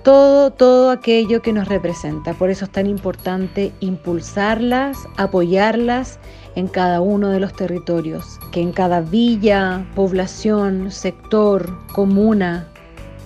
[0.03, 2.35] todo, todo aquello que nos representa.
[2.35, 6.19] Por eso es tan importante impulsarlas, apoyarlas
[6.55, 12.69] en cada uno de los territorios, que en cada villa, población, sector, comuna,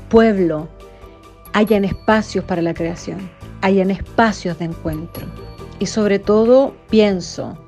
[0.09, 0.69] pueblo,
[1.53, 3.31] hayan espacios para la creación,
[3.63, 5.27] hayan espacios de encuentro.
[5.79, 7.59] Y sobre todo pienso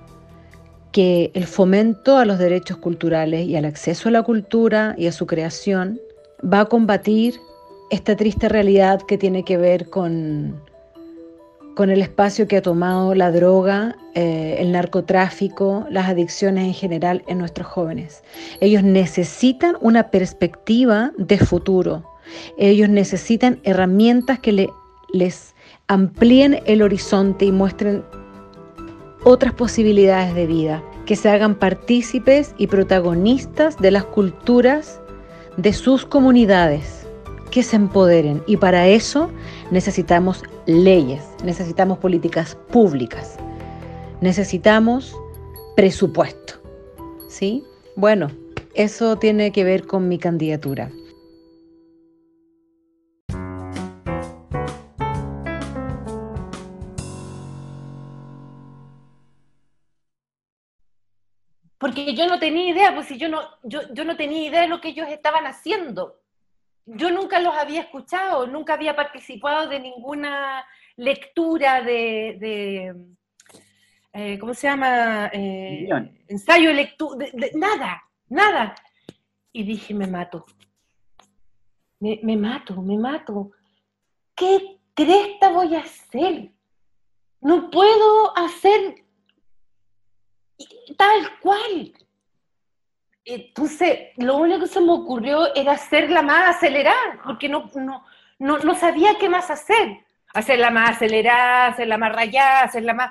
[0.93, 5.13] que el fomento a los derechos culturales y al acceso a la cultura y a
[5.13, 6.01] su creación
[6.43, 7.35] va a combatir
[7.91, 10.61] esta triste realidad que tiene que ver con,
[11.79, 17.23] con el espacio que ha tomado la droga, eh, el narcotráfico, las adicciones en general
[17.29, 18.25] en nuestros jóvenes.
[18.61, 22.03] Ellos necesitan una perspectiva de futuro.
[22.57, 24.71] Ellos necesitan herramientas que le,
[25.13, 25.55] les
[25.87, 28.03] amplíen el horizonte y muestren
[29.23, 35.01] otras posibilidades de vida, que se hagan partícipes y protagonistas de las culturas
[35.57, 37.07] de sus comunidades,
[37.59, 38.41] que se empoderen.
[38.47, 39.33] Y para eso
[39.73, 43.37] necesitamos leyes, necesitamos políticas públicas,
[44.21, 45.17] necesitamos
[45.75, 46.55] presupuesto.
[47.29, 47.65] ¿Sí?
[47.97, 48.31] Bueno,
[48.75, 50.93] eso tiene que ver con mi candidatura.
[61.79, 64.69] Porque yo no tenía idea, pues si yo no, yo, yo no tenía idea de
[64.69, 66.21] lo que ellos estaban haciendo.
[66.91, 70.65] Yo nunca los había escuchado, nunca había participado de ninguna
[70.97, 72.95] lectura de, de
[74.15, 75.27] eh, ¿cómo se llama?
[75.33, 75.87] Eh,
[76.29, 78.75] ensayo de lectura, de, de- nada, nada.
[79.53, 80.47] Y dije, me mato.
[82.01, 83.51] Me, me mato, me mato.
[84.35, 86.53] ¿Qué cresta voy a hacer?
[87.41, 89.05] No puedo hacer
[90.97, 91.93] tal cual.
[93.31, 98.03] Entonces, lo único que se me ocurrió era hacerla más acelerada, porque no, no,
[98.39, 99.99] no, no sabía qué más hacer.
[100.33, 103.11] Hacerla más acelerada, hacerla más rayada, hacerla más...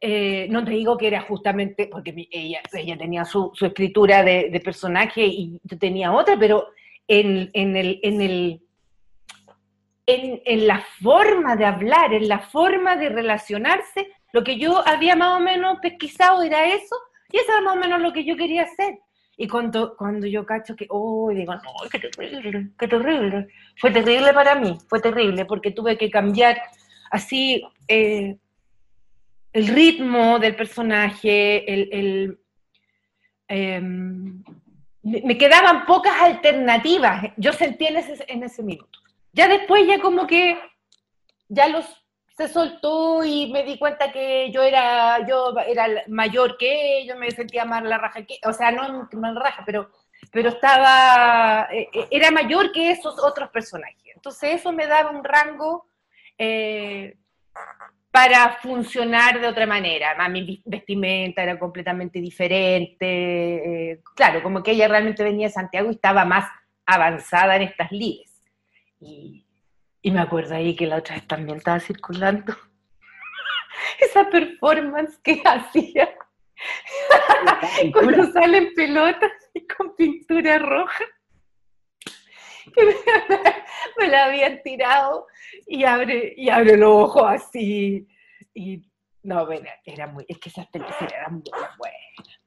[0.00, 4.60] eh, no te digo que era justamente, porque ella, ella tenía su, escritura de, de
[4.60, 6.68] personaje y yo tenía otra, pero
[7.08, 8.00] en, en el...
[8.02, 8.60] En el
[10.08, 15.16] en, en la forma de hablar, en la forma de relacionarse, lo que yo había
[15.16, 16.94] más o menos pesquisado era eso,
[17.32, 19.00] y eso era más o menos lo que yo quería hacer.
[19.36, 23.48] Y cuando, cuando yo cacho que, oh, digo, no, qué terrible, qué terrible.
[23.78, 26.60] Fue terrible para mí, fue terrible, porque tuve que cambiar
[27.10, 28.36] así eh,
[29.52, 32.38] el ritmo del personaje, el,
[33.48, 34.42] em,
[35.02, 38.98] me quedaban pocas alternativas, yo sentí en ese, en ese minuto.
[39.32, 40.58] Ya después, ya como que,
[41.48, 42.05] ya los
[42.36, 47.30] se soltó y me di cuenta que yo era, yo era mayor que ellos, me
[47.30, 49.90] sentía más la raja que, o sea, no más la raja, pero,
[50.30, 54.02] pero estaba, eh, eh, era mayor que esos otros personajes.
[54.14, 55.86] Entonces eso me daba un rango
[56.36, 57.16] eh,
[58.10, 60.28] para funcionar de otra manera.
[60.28, 64.02] Mi vestimenta era completamente diferente.
[64.14, 66.50] Claro, como que ella realmente venía de Santiago y estaba más
[66.84, 68.42] avanzada en estas lides.
[69.00, 69.45] Y,
[70.06, 72.54] y me acuerdo ahí que la otra vez también estaba circulando
[73.98, 76.16] esa performance que hacía
[77.92, 81.04] cuando salen pelotas y con pintura roja.
[82.72, 82.84] Que
[83.98, 85.26] me, la habían tirado
[85.66, 88.06] y abre, y abre los ojos así.
[88.54, 88.88] Y
[89.24, 92.40] no, bueno, era muy, es que esas películas eran muy buenas.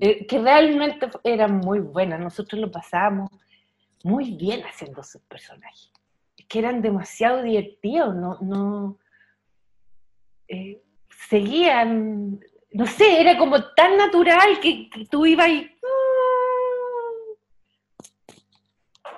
[0.00, 2.20] Eh, que realmente eran muy buenas.
[2.20, 3.30] Nosotros lo pasábamos
[4.04, 5.95] muy bien haciendo sus personajes.
[6.48, 8.98] Que eran demasiado divertidos, no, no
[10.48, 10.80] eh,
[11.28, 12.40] seguían,
[12.72, 15.70] no sé, era como tan natural que, tú ibas y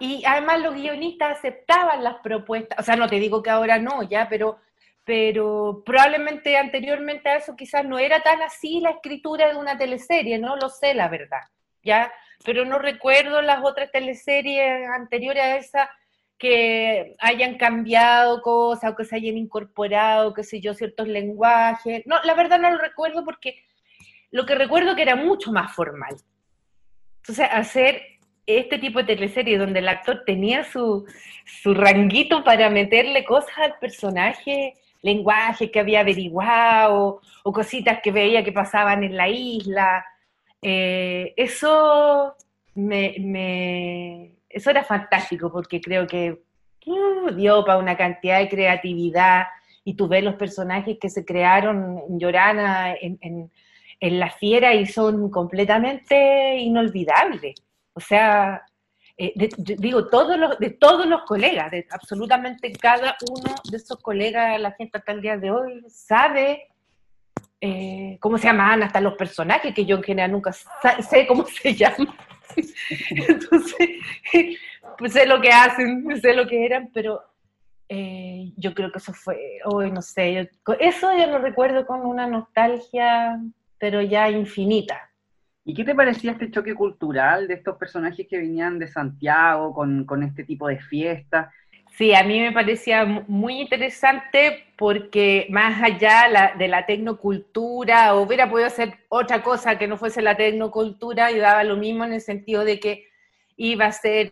[0.00, 4.02] Y además los guionistas aceptaban las propuestas, o sea, no te digo que ahora no,
[4.04, 4.58] ya, pero,
[5.04, 10.38] pero probablemente anteriormente a eso quizás no era tan así la escritura de una teleserie,
[10.38, 11.42] no lo sé, la verdad,
[11.82, 12.12] ya,
[12.44, 15.90] pero no recuerdo las otras teleseries anteriores a esa
[16.38, 22.02] que hayan cambiado cosas o que se hayan incorporado, qué sé yo, ciertos lenguajes.
[22.06, 23.56] No, la verdad no lo recuerdo porque
[24.30, 26.16] lo que recuerdo que era mucho más formal.
[27.18, 28.02] Entonces, hacer
[28.46, 31.06] este tipo de teleserie donde el actor tenía su,
[31.44, 38.44] su ranguito para meterle cosas al personaje, lenguaje que había averiguado o cositas que veía
[38.44, 40.04] que pasaban en la isla,
[40.62, 42.34] eh, eso
[42.74, 46.42] me, eso era fantástico porque creo que
[46.86, 49.44] uh, dio para una cantidad de creatividad
[49.84, 53.18] y tú ves los personajes que se crearon en Llorana, en,
[54.00, 57.54] en La Fiera y son completamente inolvidables.
[57.94, 58.62] O sea,
[59.16, 59.32] eh,
[59.78, 64.72] digo, todos los, de todos los colegas, de absolutamente cada uno de esos colegas, la
[64.72, 66.68] gente hasta el día de hoy sabe
[67.60, 71.74] eh, cómo se llaman hasta los personajes, que yo en general nunca sé cómo se
[71.74, 72.08] llaman.
[73.10, 73.88] Entonces,
[74.96, 77.22] pues sé lo que hacen, sé lo que eran, pero
[77.88, 82.26] eh, yo creo que eso fue, hoy no sé, eso yo lo recuerdo con una
[82.26, 83.40] nostalgia,
[83.78, 85.10] pero ya infinita.
[85.64, 90.22] ¿Y qué te parecía este choque cultural de estos personajes que venían de Santiago con,
[90.22, 91.52] este tipo de fiestas?
[91.98, 98.68] Sí, a mí me parecía muy interesante porque más allá de la tecnocultura, hubiera podido
[98.68, 102.64] hacer otra cosa que no fuese la tecnocultura y daba lo mismo en el sentido
[102.64, 103.08] de que
[103.56, 104.30] iba a ser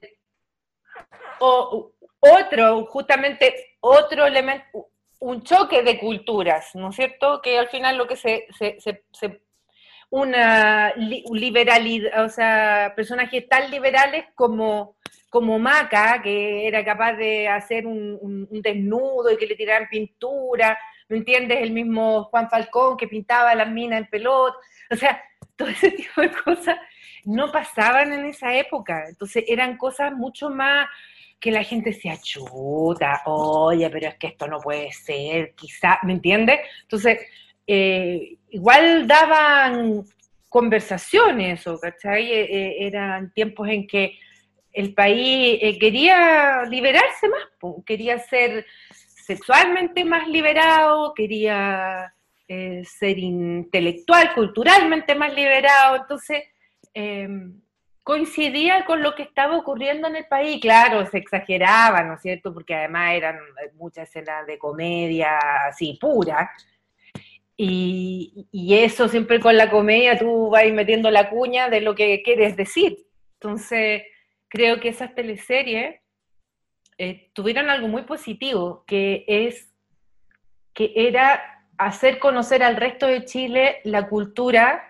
[1.40, 4.86] otro, justamente otro elemento,
[5.18, 7.42] un choque de culturas, ¿no es cierto?
[7.42, 8.78] Que al final lo que se, se,
[9.10, 9.40] se
[10.10, 14.96] una liberalidad, o sea, personajes tan liberales como,
[15.28, 21.18] como Maca, que era capaz de hacer un, desnudo y que le tiraran pintura, ¿me
[21.18, 21.58] entiendes?
[21.60, 24.56] El mismo Juan Falcón que pintaba las minas en pelota,
[24.90, 25.22] o sea,
[25.56, 26.76] todo ese tipo de cosas
[27.24, 30.86] no pasaban en esa época, entonces eran cosas mucho más
[31.40, 36.14] que la gente se achuta, oye, pero es que esto no puede ser, quizá, ¿me
[36.14, 36.60] entiendes?
[36.82, 37.20] Entonces,
[37.66, 40.04] eh, igual daban
[40.48, 42.32] conversaciones, o ¿cachai?
[42.32, 44.18] Eh, eh, eran tiempos en que
[44.76, 52.14] el país quería liberarse más, quería ser sexualmente más liberado, quería
[52.46, 56.44] ser intelectual, culturalmente más liberado, entonces
[56.94, 57.60] em,
[58.04, 62.54] coincidía con lo que estaba ocurriendo en el país, claro, se exageraba, ¿no es cierto?
[62.54, 63.38] Porque además eran
[63.74, 66.52] muchas escenas de comedia así pura,
[67.56, 72.56] y, eso siempre con la comedia tú vas metiendo la cuña de lo que quieres
[72.56, 73.06] decir.
[73.40, 74.02] Entonces,
[74.48, 76.00] creo que esas teleseries
[76.98, 79.72] eh, tuvieron algo muy positivo, que es
[80.72, 81.42] que era
[81.78, 84.82] hacer conocer al resto de Chile la cultura,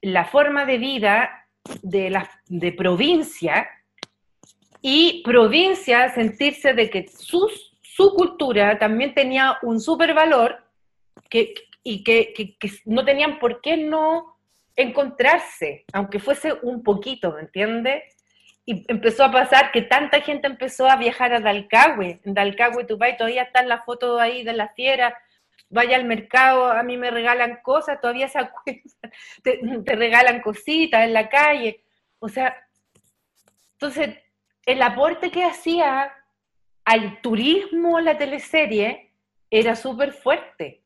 [0.00, 1.46] la forma de vida
[1.82, 3.68] de, la, de provincia
[4.80, 10.64] y provincia sentirse de que su cultura también tenía un super valor
[11.28, 14.36] que, y que, no tenían por qué no
[14.76, 18.02] encontrarse, aunque fuese un poquito, ¿me entiendes?
[18.70, 22.20] Y empezó a pasar que tanta gente empezó a viajar a Dalcahue.
[22.22, 25.16] En Dalcahue, Tupay, todavía están las fotos ahí de la fiera.
[25.70, 28.82] Vaya al mercado, a mí me regalan cosas, todavía se acuerdan,
[29.84, 31.82] te, regalan cositas en la calle.
[32.18, 32.54] O sea,
[33.72, 34.18] entonces,
[34.66, 36.12] el aporte que hacía
[36.84, 39.14] al turismo la teleserie
[39.50, 40.82] era súper fuerte.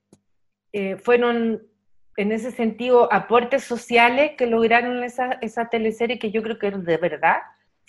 [0.72, 1.66] Eh, fueron
[2.16, 6.96] en ese sentido aportes sociales que lograron esa, esa teleserie que yo creo que de
[6.96, 7.38] verdad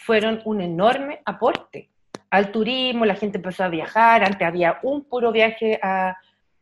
[0.04, 1.90] fueron un enorme aporte
[2.30, 6.18] al turismo, la gente empezó a viajar, antes había un puro viaje a,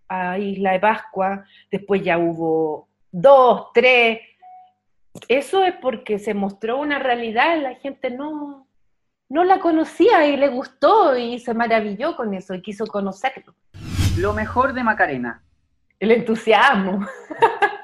[0.07, 4.19] a Isla de Pascua, después ya hubo dos, tres.
[5.27, 8.67] Eso es porque se mostró una realidad, la gente no,
[9.29, 13.55] no la conocía y le gustó y se maravilló con eso y quiso conocerlo.
[14.17, 15.41] Lo mejor de Macarena.
[15.99, 17.07] El entusiasmo.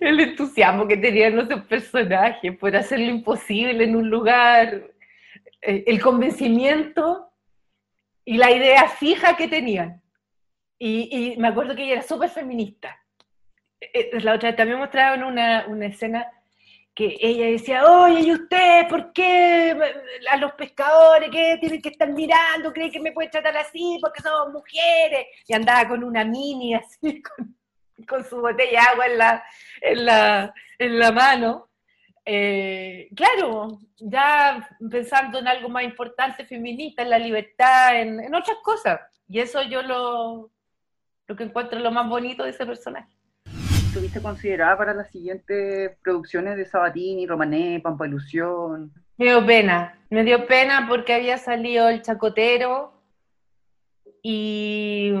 [0.00, 4.82] el entusiasmo que tenían esos personajes por hacer lo imposible en un lugar,
[5.62, 7.30] eh, el convencimiento
[8.24, 10.02] y la idea fija que tenían.
[10.78, 12.96] Y, me acuerdo que ella era súper feminista.
[13.80, 16.26] Eh, eh, la otra vez también mostraban una, una escena
[16.98, 19.76] que ella decía, oye, ¿y usted por qué
[20.32, 22.72] a los pescadores que tienen que estar mirando?
[22.72, 25.26] ¿Creen que me pueden tratar así porque somos mujeres?
[25.46, 27.56] Y andaba con una mini así, con,
[28.28, 29.44] su botella de agua en la,
[29.80, 31.68] en la, en la mano.
[32.24, 38.58] Eh, claro, ya pensando en algo más importante, feminista, en la libertad, en, en otras
[38.62, 39.00] cosas.
[39.28, 40.50] Y eso yo lo,
[41.26, 43.18] lo que encuentro lo más bonito de ese personaje
[43.88, 48.92] estuviste considerada para las siguientes producciones de Sabatini, Romané, Pampa Ilusión?
[49.16, 52.92] Me dio pena, me dio pena porque había salido el chacotero
[54.22, 55.12] y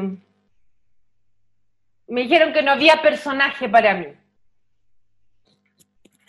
[2.08, 4.06] me dijeron que no había personaje para mí.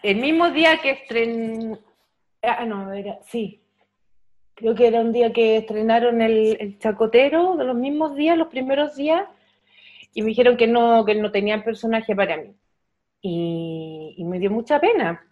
[0.03, 1.77] El mismo día que estrené,
[2.41, 3.61] ah, no, era, sí,
[4.53, 8.47] creo que era un día que estrenaron el, el chacotero, de los mismos días, los
[8.47, 9.27] primeros días,
[10.13, 12.53] y me dijeron que no, que no tenían personaje para mí.
[13.21, 15.25] Y, me dio mucha pena,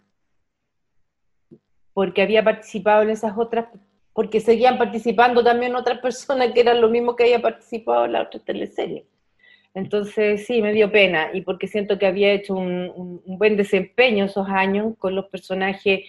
[1.92, 3.66] porque había participado en esas otras,
[4.12, 8.22] porque seguían participando también otras personas que eran lo mismo que había participado en la
[8.22, 9.06] otra teleserie.
[9.74, 14.48] Entonces sí, me dio pena, y porque siento que había hecho un, buen desempeño esos
[14.48, 16.00] años con los personajes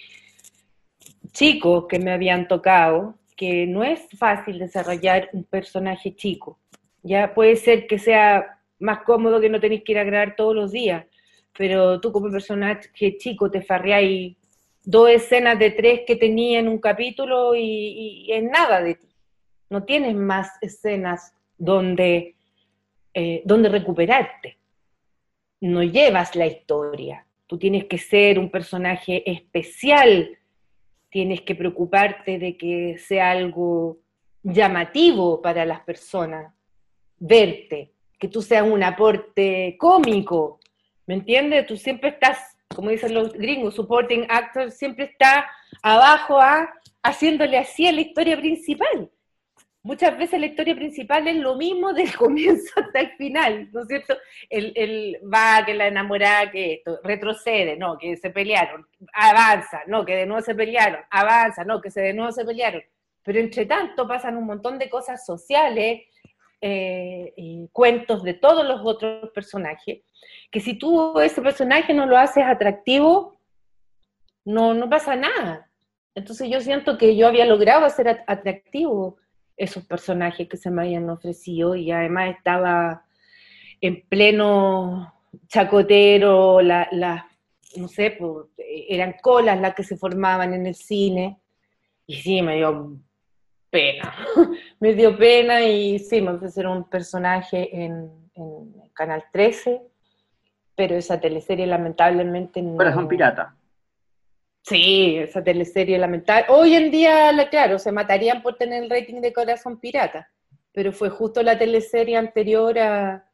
[1.32, 6.60] chicos que me habían tocado, que no es fácil desarrollar un personaje chico.
[7.03, 10.55] Ya puede ser que sea más cómodo que no tenéis que ir a grabar todos
[10.55, 11.05] los días.
[11.57, 14.38] Pero tú como personaje chico te farreáis
[14.84, 19.07] dos escenas de tres que tenía en un capítulo y, es nada de ti.
[19.70, 22.36] No tienes más escenas donde,
[23.14, 24.57] eh, donde recuperarte.
[25.62, 27.26] No llevas la historia.
[27.47, 30.38] Tú tienes que ser un personaje especial.
[31.10, 33.99] Tienes que preocuparte de que sea algo
[34.43, 36.53] llamativo para las personas,
[37.18, 40.60] verte, que tú seas un aporte cómico,
[41.07, 41.66] ¿me entiendes?
[41.66, 45.49] Tú siempre estás, como dicen los gringos, supporting actor, siempre está
[45.82, 46.70] abajo a,
[47.03, 49.10] haciéndole así a la historia principal.
[49.89, 53.87] Muchas veces la historia principal es lo mismo del comienzo hasta el final, ¿no es
[53.87, 54.15] cierto?
[54.47, 60.15] El, va, que la enamorada, que esto, retrocede, no, que se pelearon, avanza, no, que
[60.15, 62.83] de nuevo se pelearon, avanza, no, que se de nuevo se pelearon.
[63.23, 66.03] Pero entre tanto pasan un montón de cosas sociales,
[66.61, 67.33] eh,
[67.71, 70.03] cuentos de todos los otros personajes,
[70.51, 73.39] que si tú ese personaje no lo haces atractivo,
[74.45, 75.67] no, no pasa nada.
[76.13, 79.17] Entonces yo siento que yo había logrado hacer atractivo
[79.60, 83.03] esos personajes que se me habían ofrecido y además estaba
[83.82, 85.14] en pleno
[85.47, 87.28] chacotero, la,
[87.76, 91.39] no sé, pues, eran colas las que se formaban en el cine
[92.07, 92.97] y sí, me dio
[93.70, 94.16] pena.
[94.80, 98.18] me dio pena y sí, me ofrecieron un personaje en,
[98.93, 99.82] Canal 13,
[100.76, 102.78] pero esa teleserie lamentablemente no...
[102.78, 103.55] Corazón Pirata.
[104.62, 106.45] Sí, esa teleserie lamentable.
[106.49, 110.30] Hoy en día, claro, se matarían por tener el rating de Corazón Pirata,
[110.72, 113.26] pero fue justo la teleserie anterior a,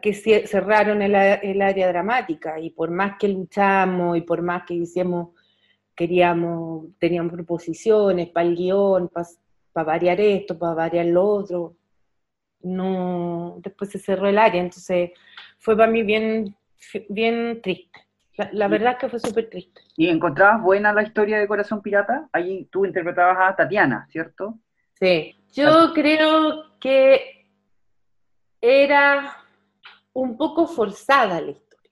[0.00, 5.30] que cerraron el, área dramática y por más que luchamos y por más que hicimos,
[5.94, 9.26] queríamos, teníamos proposiciones para el guion, para
[9.72, 11.76] para variar esto, para variar lo otro.
[12.62, 15.10] No, después se cerró el área, entonces
[15.58, 16.54] fue para mí bien,
[17.08, 17.98] bien triste.
[18.52, 19.80] La, verdad es que fue súper triste.
[19.96, 22.28] ¿Y encontrabas buena la historia de Corazón Pirata?
[22.32, 24.58] Ahí tú interpretabas a Tatiana, ¿cierto?
[24.94, 27.48] Sí, yo creo que
[28.60, 29.36] era
[30.12, 31.90] un poco forzada la historia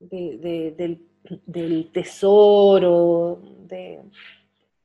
[0.00, 1.06] del,
[1.46, 4.00] del tesoro, de,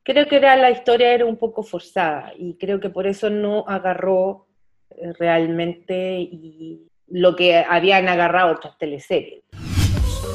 [0.04, 3.66] creo que era la historia era un poco forzada y creo que por eso no
[3.68, 4.48] agarró
[4.90, 9.44] eh, realmente y lo que habían agarrado otras teleseries.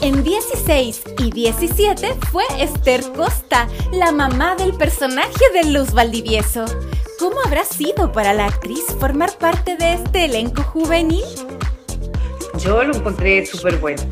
[0.01, 6.65] En 16 y 17 fue Esther Costa, la mamá del personaje de Luz Valdivieso.
[7.19, 11.25] ¿Cómo habrá sido para la actriz formar parte de este elenco juvenil?
[12.59, 14.03] Yo lo encontré súper bueno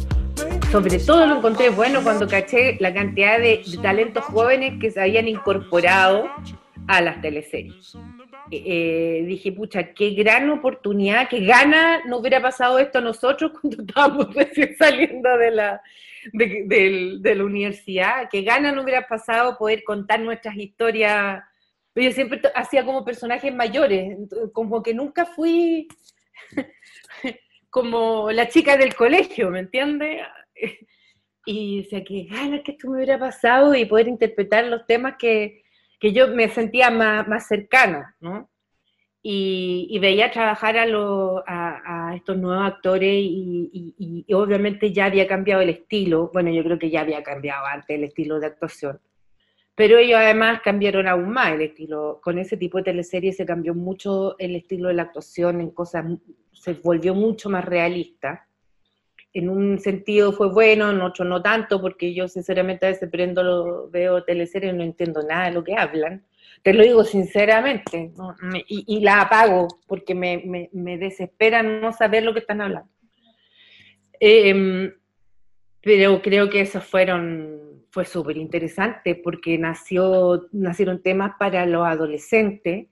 [0.70, 5.28] sobre todo lo encontré bueno cuando caché la cantidad de, talentos jóvenes que se habían
[5.28, 6.28] incorporado
[6.88, 7.96] a las teleseries.
[8.50, 13.82] Eh, dije, pucha, qué gran oportunidad, qué gana no hubiera pasado esto a nosotros cuando
[13.82, 15.82] estábamos recién saliendo de la,
[16.32, 21.42] de, la universidad, qué gana no hubiera pasado poder contar nuestras historias.
[21.94, 24.16] Yo siempre hacía como personajes mayores,
[24.52, 25.88] como que nunca fui
[27.70, 30.22] como la chica del colegio, ¿me entiendes?
[31.48, 35.62] Y decía, qué gana que esto me hubiera pasado y poder interpretar los temas que,
[35.98, 38.50] que yo me sentía más, más cercana, ¿no?
[39.28, 40.86] Y, veía trabajar a,
[41.46, 46.90] a, estos nuevos actores y, obviamente ya había cambiado el estilo, bueno, yo creo que
[46.90, 49.00] ya había cambiado antes el estilo de actuación,
[49.74, 53.74] pero ellos además cambiaron aún más el estilo, con ese tipo de teleserie se cambió
[53.74, 56.04] mucho el estilo de la actuación en cosas,
[56.52, 58.45] se volvió mucho más realista,
[59.36, 63.42] en un sentido fue bueno, en otro no tanto, porque yo sinceramente a veces prendo,
[63.42, 66.24] lo, veo teleseries y no entiendo nada de lo que hablan.
[66.62, 68.12] Te lo digo sinceramente,
[68.66, 72.88] y, la apago porque me, me, desespera no saber lo que están hablando.
[74.18, 74.90] Em,
[75.82, 82.86] pero creo que eso fueron, fue súper interesante porque nació, nacieron temas para los adolescentes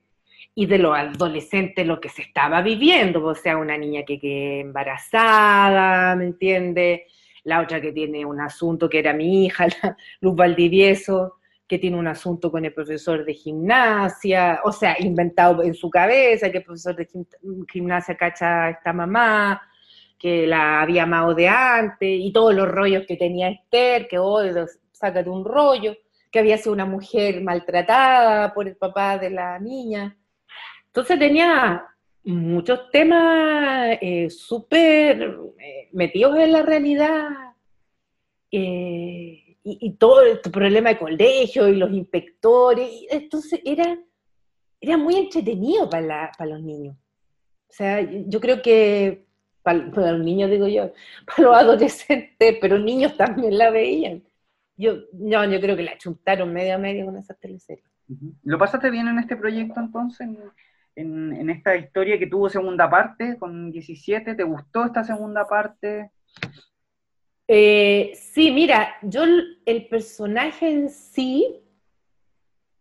[0.55, 4.61] y de los adolescentes lo que se estaba viviendo, o sea, una niña que quedó
[4.61, 7.07] embarazada, ¿me entiende?
[7.43, 9.67] La otra que tiene un asunto que era mi hija,
[10.21, 11.35] Luz Valdivieso,
[11.67, 16.49] que tiene un asunto con el profesor de gimnasia, o sea, inventado en su cabeza,
[16.49, 17.07] que el profesor de
[17.71, 19.61] gimnasia cacha a esta mamá,
[20.17, 24.51] que la había amado de antes, y todos los rollos que tenía Esther, que hoy
[24.91, 25.95] saca de un rollo,
[26.31, 30.15] que había sido una mujer maltratada por el papá de la niña.
[30.95, 31.85] Entonces tenía
[32.23, 37.27] muchos temas eh, súper eh, metidos en la realidad
[38.49, 42.89] eh, y, todo el problema de colegio y los inspectores.
[43.09, 43.99] Entonces era,
[44.79, 46.95] era muy entretenido para, los niños.
[46.95, 49.25] O sea, yo creo que
[49.63, 50.93] para, los niños, digo yo,
[51.25, 54.23] para los adolescentes, pero niños también la veían.
[54.77, 57.83] Yo, no, yo creo que la chuntaron medio a medio con esas teleseries.
[58.43, 60.29] ¿Lo pasaste bien en este proyecto entonces?
[60.95, 64.35] En, esta historia que tuvo segunda parte con 17?
[64.35, 66.11] ¿Te gustó esta segunda parte?
[67.47, 69.23] Eh, sí, mira, yo
[69.65, 71.61] el personaje en sí,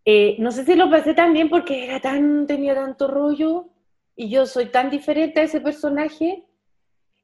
[0.05, 3.71] eh, no sé si lo pasé tan bien porque era tan, tenía tanto rollo
[4.15, 6.45] y yo soy tan diferente a ese personaje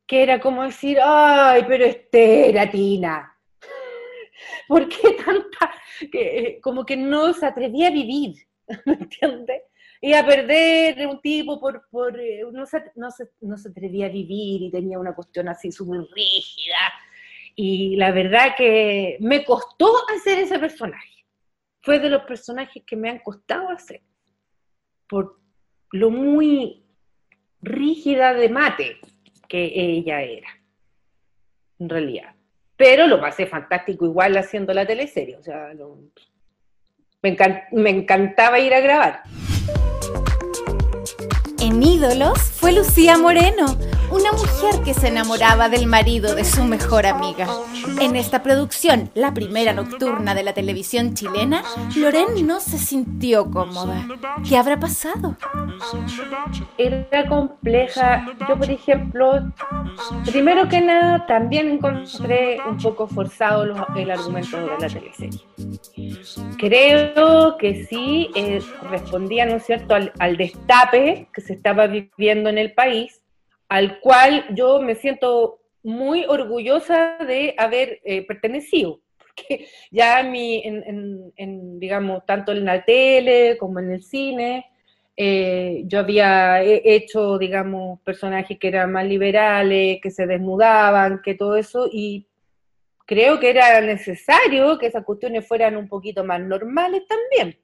[0.06, 3.36] que era como decir, ay, pero este era Tina.
[4.68, 5.72] ¿Por qué tanta?
[6.10, 8.34] Que, como que no se atrevía a vivir,
[8.86, 9.62] ¿me entiendes?
[10.00, 14.06] Y a perder un tipo por, por eh, no, se, no, se, no, se, atrevía
[14.06, 16.78] a vivir y tenía una cuestión así súper rígida.
[17.54, 21.26] Y la verdad que me costó hacer ese personaje.
[21.82, 24.00] Fue de los personajes que me han costado hacer.
[25.06, 25.38] Por
[25.92, 26.82] lo muy
[27.60, 29.00] rígida de mate
[29.48, 30.48] que ella era,
[31.78, 32.34] en realidad.
[32.76, 35.36] Pero lo pasé fantástico igual haciendo la teleserie.
[35.36, 35.72] O sea,
[37.22, 37.36] me,
[37.72, 39.22] me encantaba ir a grabar.
[41.82, 43.76] Ídolos fue Lucía Moreno,
[44.10, 47.46] una mujer que se enamoraba del marido de su mejor amiga.
[48.00, 51.62] En esta producción, la primera nocturna de la televisión chilena,
[51.96, 54.06] Loren no se sintió cómoda.
[54.48, 55.36] ¿Qué habrá pasado?
[56.76, 58.26] Era compleja.
[58.48, 59.52] Yo, por ejemplo,
[60.26, 65.40] primero que nada, también encontré un poco forzado el argumento de la teleserie.
[66.58, 72.48] Creo que sí eh, respondía, ¿no es cierto?, al, al destape que se estaba viviendo
[72.48, 73.19] en el país
[73.70, 81.78] al cual yo me siento muy orgullosa de haber eh, pertenecido, porque ya mi, en,
[81.78, 84.66] digamos, tanto en la tele como en el cine,
[85.16, 91.54] eh, yo había hecho, digamos, personajes que eran más liberales, que se desnudaban, que todo
[91.54, 92.26] eso, y
[93.06, 97.56] creo que era necesario que esas cuestiones fueran un poquito más normales también.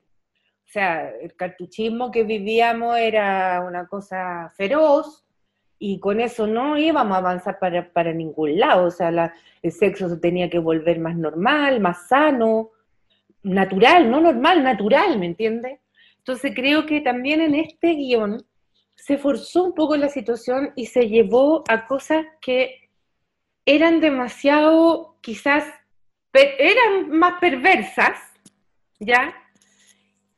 [0.65, 5.26] O sea, el cartuchismo que vivíamos era una cosa feroz,
[5.79, 10.17] y con eso no íbamos a avanzar para, ningún lado, o sea, el sexo se
[10.17, 12.71] tenía que volver más normal, más sano,
[13.43, 15.81] natural, no normal, natural, ¿me entiendes?
[16.19, 18.45] Entonces creo que también en este guion
[18.95, 22.89] se forzó un poco la situación y se llevó a cosas que
[23.67, 25.65] eran demasiado, quizás,
[26.33, 28.19] eran más perversas,
[28.99, 29.35] ¿ya?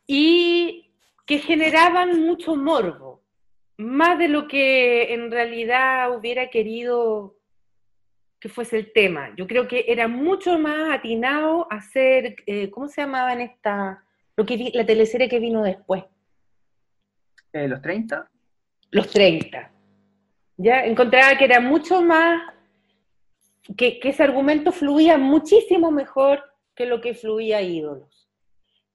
[0.06, 0.90] Y
[1.26, 3.17] que generaban mucho morbo
[3.78, 7.36] más de lo que en realidad hubiera querido
[8.40, 9.32] que fuese el tema.
[9.36, 14.04] Yo creo que era mucho más atinado hacer, eh, ¿cómo se llamaba en esta,
[14.36, 16.04] lo que la teleserie que vino después?
[17.52, 18.28] Eh, ¿Los 30?
[18.90, 19.70] Los 30.
[20.56, 22.52] Ya encontraba que era mucho más,
[23.76, 26.42] que, ese argumento fluía muchísimo mejor
[26.74, 28.28] que lo que fluía ídolos.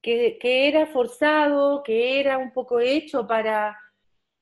[0.02, 3.78] Que, que era forzado, que era un poco hecho para,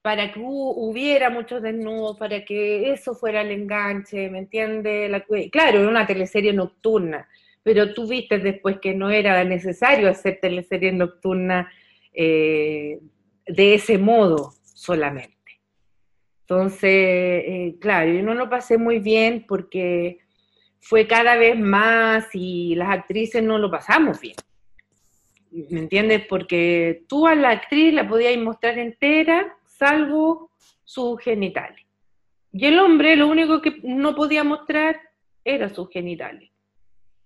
[0.01, 5.11] para que hubiera muchos desnudos, para que eso fuera el enganche, ¿me entiendes?
[5.51, 7.27] Claro, era una teleserie nocturna,
[7.61, 11.71] pero tú viste después que no era necesario hacer teleserie nocturna
[12.13, 12.99] eh,
[13.45, 15.37] de ese modo solamente.
[16.41, 20.19] Entonces, eh, claro, yo no lo pasé muy bien porque
[20.79, 24.35] fue cada vez más y las actrices no lo pasamos bien.
[25.69, 26.25] ¿Me entiendes?
[26.27, 30.51] Porque tú a la actriz la podías mostrar entera, salvo
[30.83, 31.83] sus genitales.
[32.53, 34.99] Y el hombre lo único que no podía mostrar
[35.43, 36.51] era sus genitales.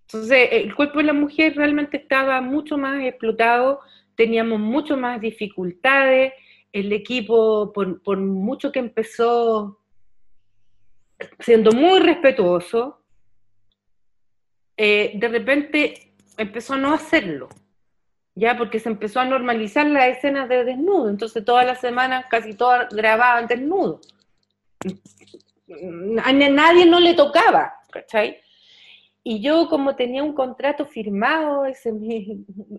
[0.08, 3.82] Entonces, el cuerpo de la mujer realmente estaba mucho más explotado,
[4.16, 6.32] teníamos mucho más dificultades,
[6.72, 9.80] el equipo, por, mucho que empezó
[11.40, 13.02] siendo muy respetuoso,
[14.78, 17.50] eh, de repente empezó a no hacerlo
[18.36, 22.54] ya porque se empezó a normalizar las escenas de desnudo, entonces todas las semanas casi
[22.54, 24.02] todas grababan desnudo.
[26.24, 28.38] A nadie no le tocaba, ¿cachai?
[29.24, 31.90] Y yo como tenía un contrato firmado, ese,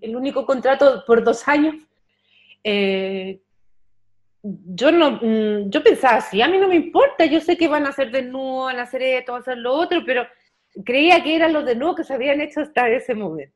[0.03, 1.75] el único contrato por dos años,
[2.63, 3.41] eh,
[4.43, 7.87] yo no, mm, yo pensaba, sí, a mí no me importa, yo sé que van
[7.87, 10.27] a hacer desnudo, van a hacer esto, van a hacer lo otro, pero
[10.85, 13.56] creía que eran los desnudos que se habían hecho hasta ese momento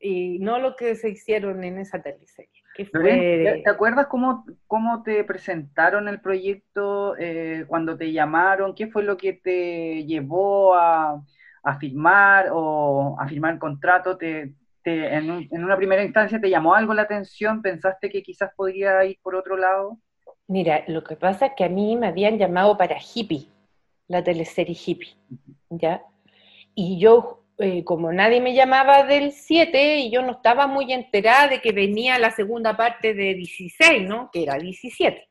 [0.00, 2.62] y no lo que se hicieron en esa teleserie.
[2.74, 8.74] ¿Te acuerdas cómo, cómo te presentaron el proyecto eh, cuando te llamaron?
[8.74, 11.20] ¿Qué fue lo que te llevó a,
[11.64, 14.16] a firmar o a firmar el contrato?
[14.16, 17.62] ¿Te, en, en, una primera instancia te llamó algo la atención?
[17.62, 19.98] ¿Pensaste que quizás podría ir por otro lado?
[20.46, 23.48] Mira, lo que pasa es que a mí me habían llamado para Hippie,
[24.06, 25.14] la teleserie Hippie,
[25.68, 26.02] ¿ya?
[26.74, 31.48] Y yo eh, como nadie me llamaba del 7 y yo no estaba muy enterada
[31.48, 34.30] de que venía la segunda parte de 16, ¿no?
[34.32, 35.28] Que era 17.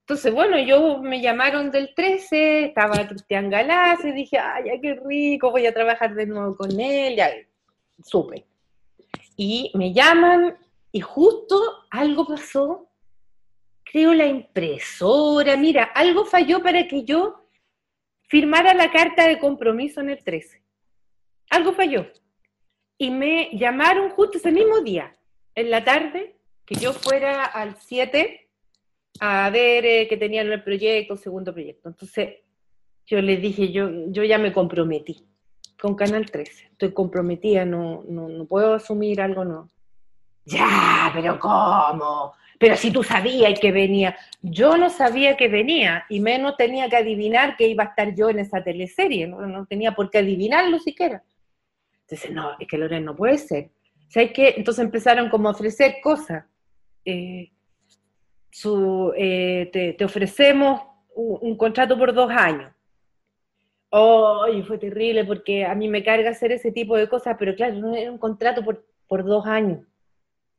[0.00, 5.50] Entonces, bueno, yo me llamaron del 13, estaba Cristian Galás y dije, ay, qué rico,
[5.50, 7.30] voy a trabajar de nuevo con él, ya,
[8.04, 8.46] supe.
[9.36, 10.56] Y me llaman
[10.92, 12.88] y justo algo pasó,
[13.82, 17.48] creo la impresora, mira, algo falló para que yo
[18.28, 20.61] firmara la carta de compromiso en el 13
[21.52, 22.06] algo falló.
[22.98, 25.12] Y me llamaron justo ese mismo día,
[25.54, 28.48] en la tarde, que yo fuera al 7
[29.20, 31.88] a ver eh, que tenían el proyecto, segundo proyecto.
[31.88, 32.36] Entonces,
[33.06, 35.26] yo les dije, yo, yo ya me comprometí
[35.80, 36.70] con Canal 13.
[36.72, 39.68] Estoy comprometida, no, no, no puedo asumir algo no.
[40.44, 42.32] Ya, pero ¿cómo?
[42.58, 44.16] Pero si tú sabías que venía.
[44.40, 48.30] Yo no sabía que venía, y menos tenía que adivinar que iba a estar yo
[48.30, 49.26] en esa teleserie.
[49.26, 51.22] No, no tenía por qué adivinarlo siquiera.
[52.02, 53.70] Entonces, no, es que Loren no puede ser.
[54.08, 54.54] ¿Sabes qué?
[54.56, 56.44] Entonces empezaron como a ofrecer cosas.
[57.04, 57.50] Eh,
[59.16, 60.82] eh, te, ofrecemos
[61.14, 62.72] un, contrato por dos años.
[63.90, 67.54] Oh, y fue terrible porque a mí me carga hacer ese tipo de cosas, pero
[67.54, 69.80] claro, no era un contrato por, por dos años.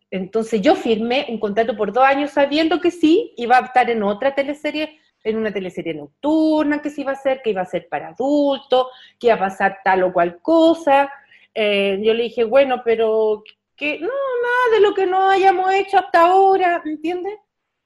[0.09, 4.03] Entonces yo firmé un contrato por dos años sabiendo que sí, iba a estar en
[4.03, 7.87] otra teleserie, en una teleserie nocturna que se iba a hacer, que iba a ser
[7.89, 8.87] para adultos,
[9.19, 11.11] que iba a pasar tal o cual cosa,
[11.53, 13.43] eh, yo le dije, bueno, pero
[13.75, 17.37] que no, nada de lo que no hayamos hecho hasta ahora, ¿me entiendes?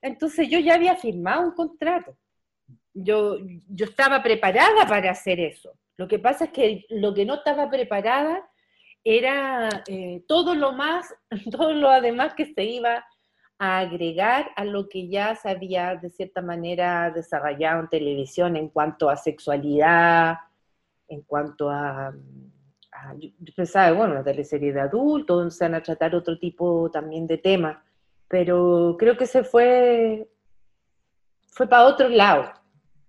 [0.02, 2.16] Entonces yo ya había firmado un contrato.
[2.94, 3.38] Yo,
[3.68, 5.74] yo estaba preparada para hacer eso.
[5.98, 8.48] Lo que pasa es que lo que no estaba preparada
[9.04, 11.14] era eh, todo lo más,
[11.52, 13.06] todo lo además que se iba
[13.60, 18.70] a agregar a lo que ya se había de cierta manera desarrollado en televisión en
[18.70, 20.38] cuanto a sexualidad,
[21.08, 22.14] en cuanto a
[23.00, 26.90] Ah, yo, pensaba, bueno, una teleserie de adultos, donde se van a tratar otro tipo
[26.92, 27.78] también de temas,
[28.28, 30.28] pero creo que se fue,
[31.48, 32.52] fue para otro lado,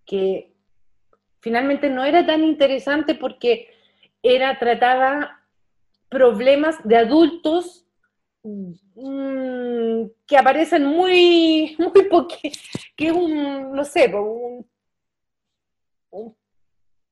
[0.05, 0.53] que
[1.41, 3.69] finalmente no era tan interesante porque
[4.23, 5.41] era, trataba
[6.11, 7.87] problemas de adultos
[8.43, 12.09] mm, que aparecen muy, muy
[12.95, 14.67] que es un, no sé, un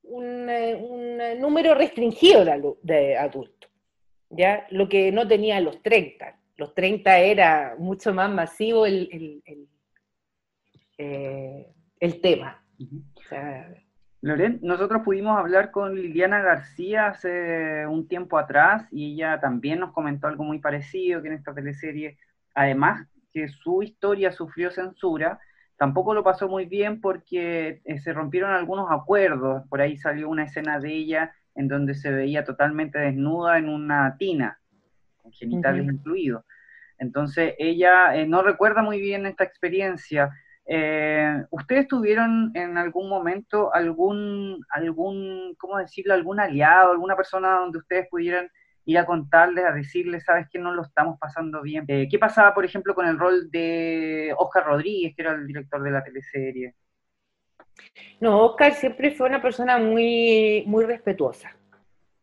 [0.08, 2.44] un, eh, un eh, número restringido
[2.82, 3.70] de, adultos,
[4.30, 4.66] ¿ya?
[4.70, 6.38] Lo que no tenía los 30.
[6.56, 9.68] Los 30 era mucho más masivo el, el, el,
[10.98, 12.62] eh, tema.
[14.22, 19.92] Loren, nosotros pudimos hablar con Liliana García hace un tiempo atrás y ella también nos
[19.92, 22.18] comentó algo muy parecido que en esta teleserie,
[22.54, 25.38] además que su historia sufrió censura,
[25.76, 29.62] tampoco lo pasó muy bien porque eh, se rompieron algunos acuerdos.
[29.68, 34.16] Por ahí salió una escena de ella en donde se veía totalmente desnuda en una
[34.18, 34.60] tina,
[35.22, 36.44] con genitales incluidos.
[36.98, 40.30] Entonces ella eh, no recuerda muy bien esta experiencia.
[40.66, 47.78] Eh, ¿Ustedes tuvieron en algún momento algún, algún, ¿cómo decirlo?, algún aliado, alguna persona donde
[47.78, 48.50] ustedes pudieran
[48.86, 51.84] ir a contarles, a decirles, sabes que no lo estamos pasando bien?
[51.88, 55.82] Eh, ¿Qué pasaba, por ejemplo, con el rol de Oscar Rodríguez, que era el director
[55.82, 56.74] de la teleserie?
[58.20, 61.54] No, Oscar siempre fue una persona muy, muy respetuosa.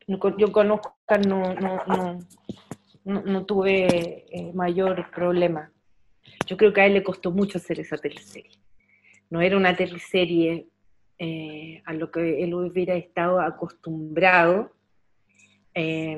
[0.07, 2.20] Yo a Oscar, no, no,
[3.05, 5.70] no, no tuve eh, mayor problema.
[6.45, 8.57] Yo creo que a él le costó mucho hacer esa teleserie.
[9.30, 10.68] No era una teleserie
[11.20, 14.72] eh, a lo que él hubiera estado acostumbrado
[15.74, 16.17] eh,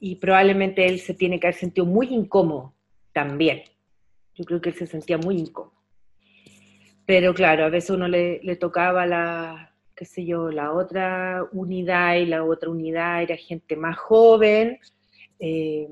[0.00, 2.74] y probablemente él se tiene que haber sentido muy incómodo
[3.12, 3.62] también.
[4.34, 5.72] Yo creo que él se sentía muy incómodo.
[7.06, 12.26] Pero claro, a veces uno le, tocaba la, qué sé yo, la otra unidad y
[12.26, 14.78] la otra unidad era gente más joven,
[15.38, 15.88] eh,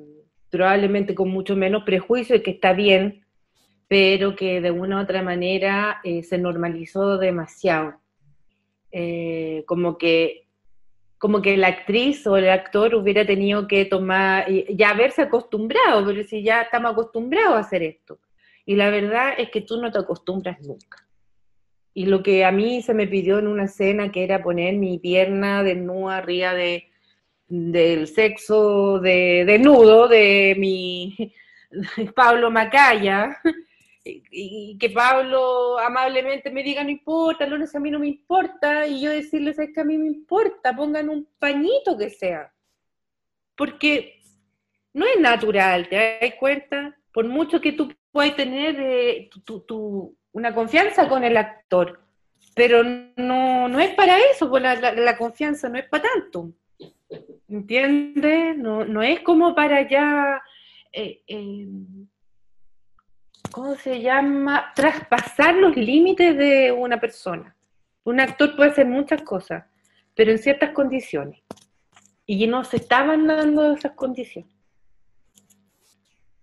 [0.51, 3.24] probablemente con mucho menos prejuicio y que está bien,
[3.89, 7.95] pero que de una u otra manera eh, se normalizó demasiado.
[8.93, 10.49] Eh, como que
[11.21, 16.25] como que la actriz o el actor hubiera tenido que tomar, ya haberse acostumbrado, pero
[16.25, 18.18] si ya estamos acostumbrados a hacer esto.
[18.64, 21.07] Y la verdad es que tú no te acostumbras nunca.
[21.93, 24.99] Y lo que a mí se me pidió en una escena, que era poner mi
[24.99, 26.89] pierna desnuda arriba de,
[27.49, 31.35] del sexo de, desnudo de mi
[32.16, 33.37] Pablo Macaya,
[34.30, 39.00] y, que Pablo amablemente me diga, no importa, Lones, a mí no me importa, y
[39.00, 42.52] yo decirles, es que a mí me importa, pongan un pañito que sea.
[43.56, 44.20] Porque
[44.92, 46.96] no es natural, ¿te das cuenta?
[47.12, 49.30] Por mucho que tú puedas tener eh,
[50.32, 52.00] una confianza con el actor,
[52.54, 56.52] pero no, no es para eso, pues la, la confianza no es para tanto.
[57.48, 58.56] ¿Entiendes?
[58.56, 60.42] No, no es como para ya,
[60.92, 61.66] eh, eh,
[63.51, 64.72] ¿cómo se llama?
[64.74, 67.57] Traspasar los límites de una persona.
[68.05, 69.64] Un actor puede hacer muchas cosas,
[70.14, 71.42] pero en ciertas condiciones.
[72.26, 74.51] Y no se estaban dando esas condiciones.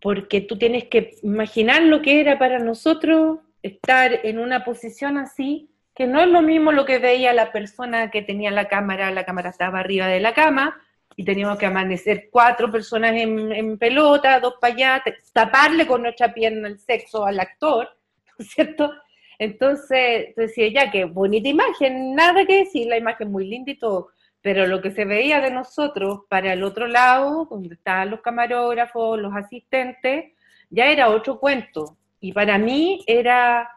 [0.02, 5.72] Porque tú tienes que imaginar lo que era para nosotros estar en una posición así,
[5.96, 9.26] que no es lo mismo lo que veía la persona que tenía la cámara, la
[9.26, 10.80] cámara estaba arriba de la cama,
[11.20, 15.04] y teníamos que amanecer cuatro personas en, pelota, dos para allá,
[15.34, 17.90] taparle con nuestra pierna el sexo al actor,
[18.38, 18.94] ¿no es cierto?
[19.40, 24.10] Entonces, decía ya que bonita imagen, nada que decir, la imagen muy linda y todo,
[24.44, 29.20] pero lo que se veía de nosotros para el otro lado, donde estaban los camarógrafos,
[29.20, 30.34] los asistentes,
[30.70, 31.98] ya era otro cuento.
[32.20, 33.68] Y para mí era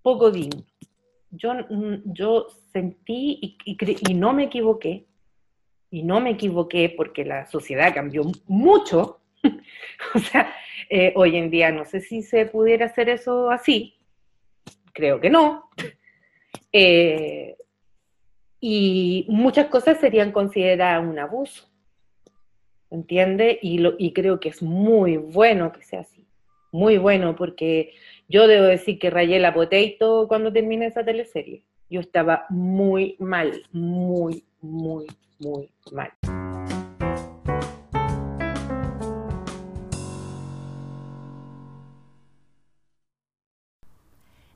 [0.00, 0.64] poco digno.
[1.30, 1.52] Yo,
[2.04, 3.76] yo sentí y,
[4.08, 5.05] y no me equivoqué,
[5.90, 9.20] y no me equivoqué porque la sociedad cambió mucho,
[10.14, 10.52] o sea,
[10.90, 13.98] eh, hoy en día no sé si se pudiera hacer eso así,
[14.92, 15.70] creo que no,
[16.72, 17.56] eh,
[18.60, 21.68] y muchas cosas serían consideradas un abuso,
[22.90, 23.58] ¿entiende?
[23.62, 26.26] Y, y creo que es muy bueno que sea así,
[26.72, 27.94] muy bueno, porque
[28.28, 31.62] yo debo decir que rayé la potato cuando terminé esa teleserie.
[31.88, 35.06] Yo estaba muy mal, muy, muy,
[35.38, 36.12] muy mal.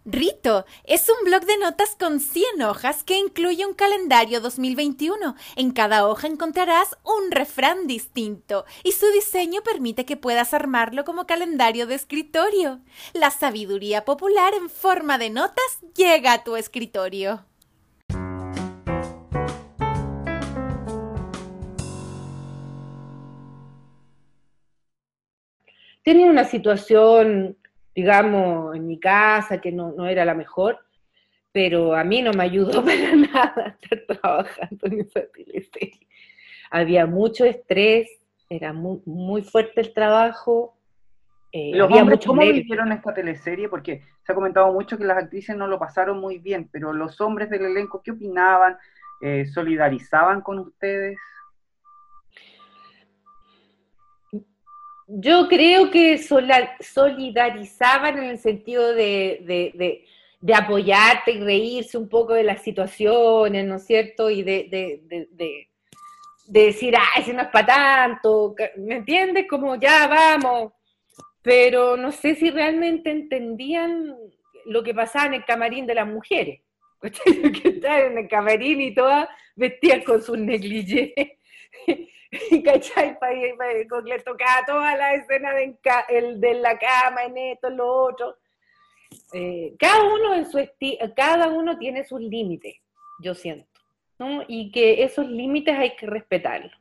[0.06, 5.36] Rito es un blog de notas con 100 hojas que incluye un calendario 2021.
[5.56, 11.26] En cada hoja encontrarás un refrán distinto y su diseño permite que puedas armarlo como
[11.26, 12.80] calendario de escritorio.
[13.12, 17.44] La sabiduría popular en forma de notas llega a tu escritorio.
[26.10, 27.56] Tenía una situación,
[27.94, 30.80] digamos, en mi casa que no, era la mejor,
[31.52, 36.08] pero a mí no me ayudó para nada estar trabajando en esa teleserie.
[36.72, 38.08] Había mucho estrés,
[38.48, 40.76] era muy, fuerte el trabajo.
[41.52, 43.68] Eh, ¿Los hombres cómo vivieron esta teleserie?
[43.68, 47.20] Porque se ha comentado mucho que las actrices no lo pasaron muy bien, pero los
[47.20, 48.76] hombres del elenco, ¿qué opinaban?
[49.20, 51.16] Eh, ¿Solidarizaban con ustedes?
[55.12, 60.04] Yo creo que solidarizaban en el sentido de,
[60.54, 64.30] apoyarte y reírse un poco de las situaciones, ¿no es cierto?
[64.30, 65.68] Y de,
[66.46, 69.46] decir, ay, si no es para tanto, ¿me entiendes?
[69.48, 70.72] Como ya vamos.
[71.42, 74.14] pero no sé si realmente entendían
[74.66, 76.60] lo que pasaba en el camarín de las mujeres.
[77.00, 81.12] que estaban en el camarín y todas vestidas con sus negligés.
[82.64, 83.18] ¿Cachai?
[83.88, 85.76] Con le tocaba toda la escena de,
[86.08, 88.36] el, de la cama, en esto, en lo otro.
[89.32, 90.58] Eh, cada uno en su
[91.16, 92.76] cada uno tiene sus límites,
[93.20, 93.80] yo siento,
[94.18, 94.42] ¿no?
[94.46, 96.72] Y que esos límites hay que respetarlos.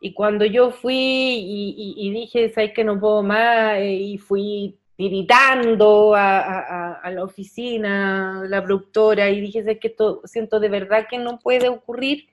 [0.00, 3.78] Y cuando yo fui y, dije, ¿sabes que no puedo más?
[3.78, 10.60] Eh, y fui tiritando a, la oficina, la productora, y dije, ¿sabes que esto siento
[10.60, 12.28] de verdad que no puede ocurrir?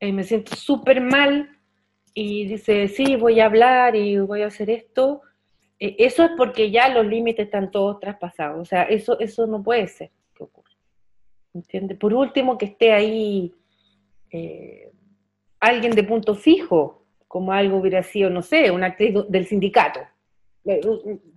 [0.00, 1.56] Eh, me siento súper mal.
[2.12, 5.22] Y dice, sí, voy a hablar y voy a hacer esto.
[5.78, 8.60] Eh, eso es porque ya los límites están todos traspasados.
[8.60, 10.70] O sea, eso, eso no puede ser que ocurra.
[11.98, 13.54] Por último, que esté ahí
[15.60, 20.00] alguien de punto fijo, como algo hubiera sido, no sé, una actriz del sindicato,
[20.64, 20.80] eh,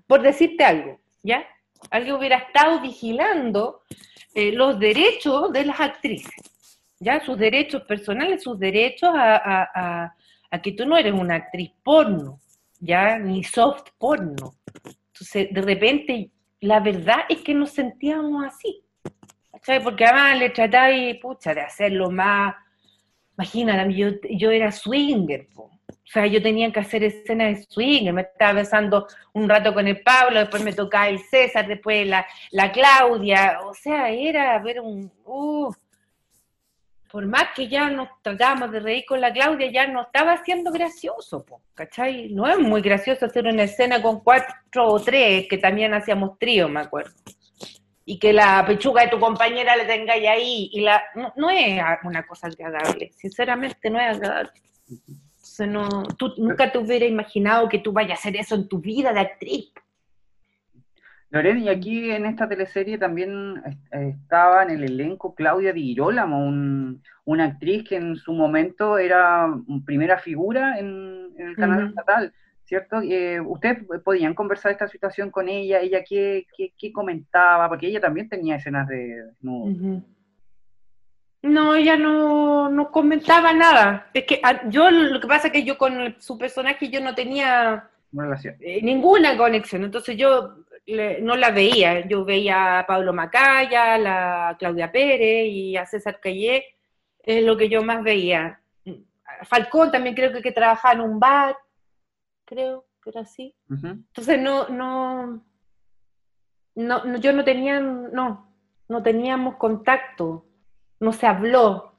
[0.07, 1.45] por decirte algo, ¿ya?
[1.91, 3.82] Alguien hubiera estado vigilando
[4.34, 6.34] eh, los derechos de las actrices,
[7.04, 7.24] ¿ya?
[7.24, 10.16] Sus derechos personales, sus derechos a,
[10.62, 12.39] que tú no eres una actriz porno,
[12.80, 13.18] ¿ya?
[13.18, 14.56] Ni soft porno.
[15.08, 16.32] Entonces, de repente,
[16.62, 18.84] la verdad es que nos sentíamos así,
[19.62, 19.84] ¿sabes?
[19.84, 22.56] Porque además le tratáis, pucha, de hacerlo más
[23.38, 25.72] Imagínate, yo, yo era swinger, o
[26.06, 30.01] sea, yo tenía que hacer escenas de swinger, me estaba besando un rato con el
[30.01, 35.12] Pablo, después me tocaba el César, después la, la Claudia, o sea, era ver un...
[35.26, 35.72] Uh,
[37.14, 40.72] por más que ya nos tratábamos de reír con la Claudia, ya no estaba siendo
[40.72, 41.45] gracioso,
[41.76, 42.30] ¿cachai?
[42.30, 46.68] No es muy gracioso hacer una escena con cuatro o tres, que también hacíamos trío,
[46.68, 47.14] me acuerdo
[48.03, 51.03] y que la pechuga de tu compañera le tengáis ahí, y la,
[51.36, 54.51] no, es una cosa agradable, sinceramente no es agradable.
[55.68, 59.14] no, tú nunca te hubiera imaginado que tú vayas a hacer eso en tu vida
[59.14, 59.72] de actriz.
[61.34, 63.59] Lorena, y aquí en esta teleserie también
[63.89, 66.47] estaba en el elenco Claudia Di Girolamo,
[67.25, 69.51] una actriz que en su momento era
[69.84, 72.31] primera figura en, el canal estatal.
[72.65, 73.01] ¿cierto?
[73.01, 75.79] Eh, ¿Ustedes podían conversar esta situación con ella?
[75.79, 76.45] ¿Ella qué,
[76.93, 77.67] comentaba?
[77.67, 79.23] Porque ella también tenía escenas de
[81.41, 84.07] No, ella no, comentaba nada.
[84.13, 87.15] Es que ah, yo lo que pasa es que yo con su personaje yo no
[87.15, 87.89] tenía
[88.59, 89.84] eh, ninguna conexión.
[89.84, 92.07] Entonces yo no la veía.
[92.07, 96.65] Yo veía a Pablo Macaya, a la Claudia Pérez y a César Cayé.
[97.19, 98.59] Es lo que yo más veía.
[99.43, 101.55] Falcón también creo que, que trabajaba en un bar
[102.45, 103.55] creo que era así.
[103.69, 105.43] Entonces no, no,
[106.75, 108.53] no, yo no tenía, no,
[108.88, 110.45] no teníamos contacto,
[110.99, 111.93] no se habló.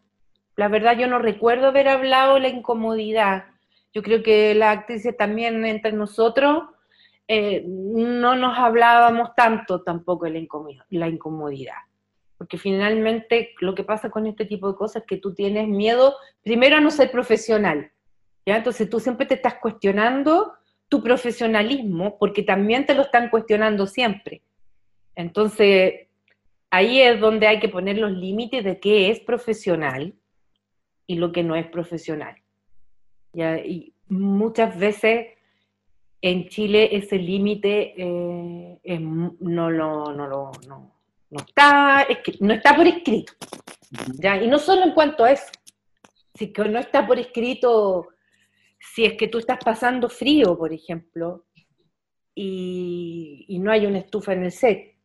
[0.57, 3.47] La verdad yo no recuerdo haber hablado la incomodidad.
[3.93, 6.64] Yo creo que la actriz también entre nosotros
[7.27, 10.47] eh, no nos hablábamos tanto tampoco de
[10.91, 11.77] la incomodidad.
[12.37, 16.14] Porque finalmente lo que pasa con este tipo de cosas es que tú tienes miedo,
[16.43, 17.91] primero a no ser profesional,
[18.45, 20.55] entonces tú siempre te estás cuestionando
[20.89, 24.43] tu profesionalismo porque también te lo están cuestionando siempre.
[25.14, 26.09] Entonces,
[26.70, 30.14] ahí es donde hay que poner los límites de qué es profesional
[31.07, 32.37] y lo que no es profesional.
[33.33, 35.29] Y muchas veces
[36.27, 40.91] en Chile ese límite eh, no, lo, no, no,
[41.37, 42.07] está,
[42.41, 43.35] no está por escrito.
[44.14, 44.43] ¿ya?
[44.43, 45.53] Y no solo en cuanto a eso,
[46.35, 48.09] si que no está por escrito
[48.79, 51.45] si es que tú estás pasando frío, por ejemplo,
[52.35, 54.97] y, no hay una estufa en el set,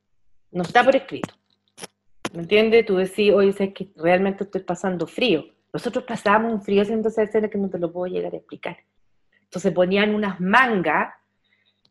[0.51, 1.33] no está por escrito.
[2.33, 2.85] ¿Me entiendes?
[2.85, 5.45] Tú decís, oye, es que realmente estoy pasando frío.
[5.73, 8.77] Nosotros pasamos un frío haciendo esa escena que no te lo puedo llegar a explicar.
[9.49, 11.11] Entonces ponían unas mangas,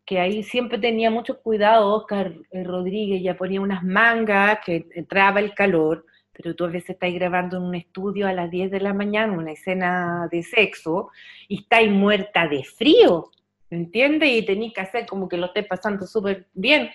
[0.05, 5.55] que ahí siempre tenía mucho cuidado Oscar Rodríguez, ya ponía unas mangas que entraba el
[5.55, 8.95] calor, pero tú a veces estás grabando en un estudio a las 10 de la
[8.95, 11.11] mañana una escena de sexo
[11.49, 13.33] y estás muerta de frío,
[13.71, 14.31] ¿me entiendes?
[14.31, 16.91] Y tenés que hacer como que lo estés pasando súper bien.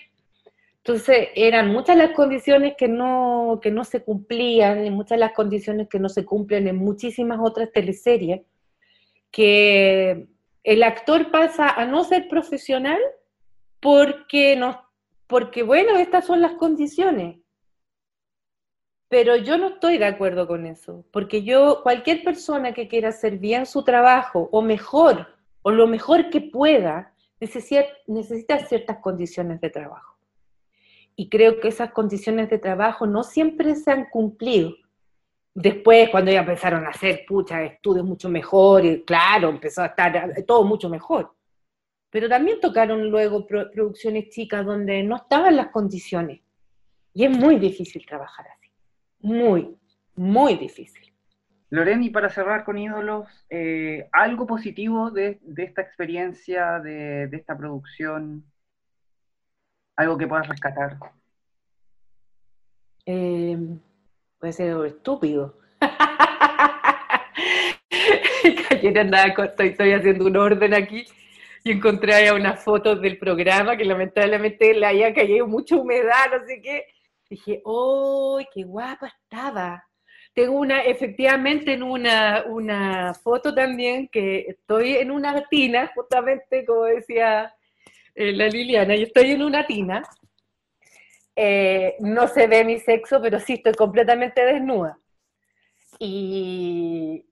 [0.78, 5.90] Entonces eran muchas las condiciones que no, que no se cumplían, y muchas las condiciones
[5.90, 8.42] que no se cumplen en muchísimas otras teleseries,
[9.30, 10.28] que
[10.64, 13.00] el actor pasa a no ser profesional
[13.80, 14.82] porque, no,
[15.28, 17.44] porque bueno, estas son las condiciones
[19.14, 23.38] pero yo no estoy de acuerdo con eso, porque yo, cualquier persona que quiera hacer
[23.38, 25.28] bien su trabajo, o mejor,
[25.62, 27.14] o lo mejor que pueda,
[28.08, 30.18] necesita, ciertas condiciones de trabajo.
[31.16, 34.74] Y creo que esas condiciones de trabajo no siempre se han cumplido.
[35.56, 40.44] Después, cuando ya empezaron a hacer, pucha, estudios mucho mejor, y claro, empezó a estar
[40.46, 41.36] todo mucho mejor.
[42.10, 46.42] pero también tocaron luego producciones chicas donde no estaban las condiciones.
[47.14, 48.70] Y es muy difícil trabajar así,
[49.20, 49.76] muy,
[50.16, 51.12] muy difícil.
[51.70, 58.44] Loren, y para cerrar con ídolos, eh, ¿algo positivo de, esta experiencia, de, esta producción?
[59.96, 61.00] ¿Algo que puedas rescatar?
[63.08, 63.58] Eh,
[64.44, 65.58] puede ser estúpido.
[69.00, 71.06] Andaba, estoy, haciendo un orden aquí
[71.64, 76.46] y encontré ahí unas fotos del programa que lamentablemente le había caído mucha humedad, no
[76.46, 76.88] sé qué.
[77.30, 79.88] Dije, ¡oh, qué guapa estaba!
[80.34, 86.84] Tengo una, efectivamente, en una, una foto también que estoy en una tina, justamente como
[86.84, 87.54] decía
[88.14, 90.04] eh, la Liliana, yo estoy en una tina.
[91.36, 95.00] Eh, no se ve mi sexo, pero sí estoy completamente desnuda.
[96.00, 97.26] Y,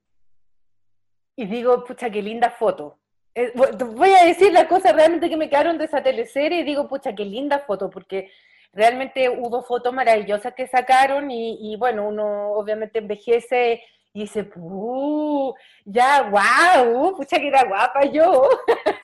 [1.36, 2.98] y digo, pucha, qué linda foto.
[3.34, 6.88] Eh, voy a decir las cosas realmente que me quedaron de esa teleserie y digo,
[6.88, 8.30] pucha, qué linda foto, porque
[8.74, 13.84] realmente hubo fotos maravillosas que sacaron y, bueno, uno obviamente envejece
[14.14, 15.54] y dice, uh,
[15.86, 18.50] ya, wow, pucha que era guapa yo.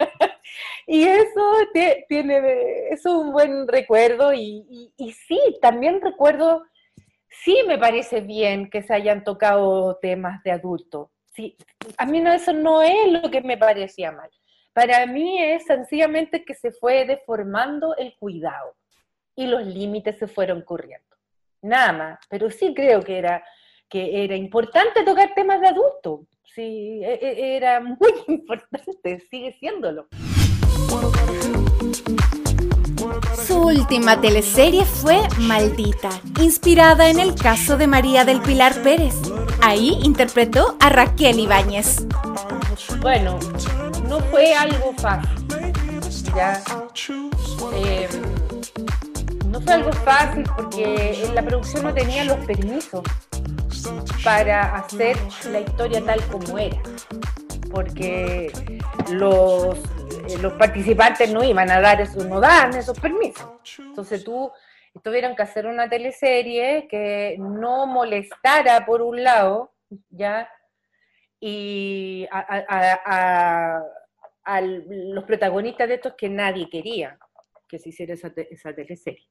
[0.88, 1.42] y eso
[2.08, 6.64] tiene, es un buen recuerdo y, y, sí, también recuerdo,
[7.44, 11.56] sí me parece bien que se hayan tocado temas de adultos sí,
[11.98, 14.30] a mí no, eso no es lo que me parecía mal.
[14.74, 18.76] Para mí es sencillamente que se fue deformando el cuidado
[19.36, 21.16] y los límites se fueron corriendo.
[21.62, 23.44] Nada más, pero sí creo que era,
[23.88, 26.22] que era importante tocar temas de adultos.
[26.58, 27.96] Sí, e, e, era muy
[28.28, 30.08] importante, sigue siéndolo.
[33.46, 36.10] Su última teleserie fue Maldita,
[36.42, 39.14] inspirada en el caso de María del Pilar Pérez.
[39.62, 42.08] Ahí interpretó a Raquel Ibáñez.
[43.02, 43.38] Bueno,
[44.10, 45.30] no fue algo fácil.
[46.36, 46.60] ¿ya?
[47.76, 48.10] Eh,
[49.46, 53.04] no fue algo fácil porque la producción no tenía los permisos
[54.24, 55.18] para hacer
[55.52, 56.82] la historia tal como era.
[57.72, 58.52] Porque
[59.12, 59.80] los
[60.28, 63.48] eh, los participantes no iban a dar eso, no dan esos permisos.
[63.80, 64.52] Entonces tú
[65.04, 69.74] tuvieron que hacer una teleserie que no molestara por un lado,
[70.10, 70.50] ¿ya?
[71.40, 73.82] Y a,
[74.62, 77.18] los protagonistas de estos que nadie quería
[77.68, 79.28] que se hiciera esa, esa teleserie,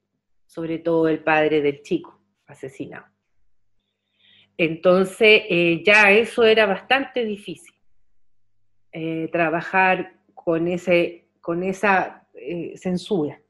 [0.47, 3.07] sobre todo el padre del chico asesinado.
[4.59, 7.75] Entonces, eh, ya eso era bastante difícil.
[8.93, 13.41] Eh, trabajar con, ese, con esa eh, censura.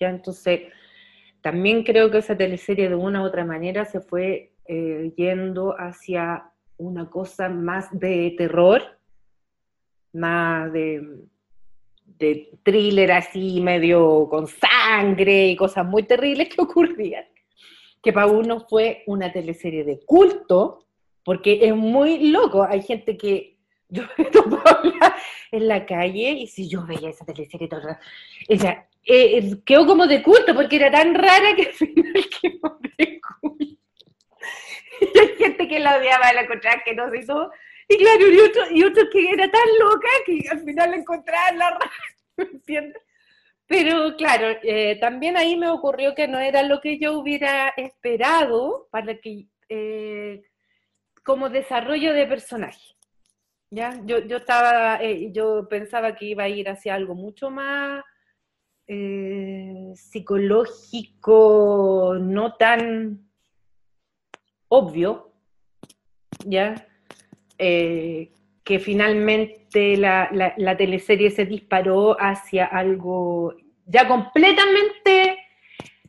[0.00, 0.08] ¿ya?
[0.08, 0.62] Entonces,
[1.42, 7.10] también creo que esa teleserie de una u otra manera se fue yendo hacia una
[7.10, 8.82] cosa más de terror,
[10.14, 11.26] más de,
[12.18, 17.24] de thriller así, medio con sangre y cosas muy terribles que ocurrían,
[18.04, 20.86] que para uno fue una teleserie de culto,
[21.24, 23.56] porque es muy loco, hay gente que
[23.88, 24.92] yo me
[25.50, 27.80] en la calle y si yo veía esa teleserie todo
[28.48, 32.26] o sea, eh, eh, quedó como de culto porque era tan rara que al final
[32.40, 33.74] quedó de culto.
[35.00, 37.50] Y hay gente que la odiaba, la encontraba que no se hizo.
[37.88, 41.58] Y claro, y otro, y otro que era tan loca que al final la encontraban
[41.58, 41.90] la rara,
[42.36, 43.02] ¿me entiendes?
[43.66, 48.88] Pero claro, eh, también ahí me ocurrió que no era lo que yo hubiera esperado
[48.90, 49.46] para que,
[51.24, 52.94] como desarrollo de personaje.
[53.70, 54.00] ¿ya?
[54.04, 58.04] Yo, yo, estaba, eh, yo pensaba que iba a ir hacia algo mucho más
[58.86, 63.28] eh, psicológico, no tan
[64.68, 65.32] obvio,
[66.44, 66.86] ¿ya?
[68.64, 73.54] Que finalmente la, la, teleserie se disparó hacia algo
[73.86, 75.38] ya completamente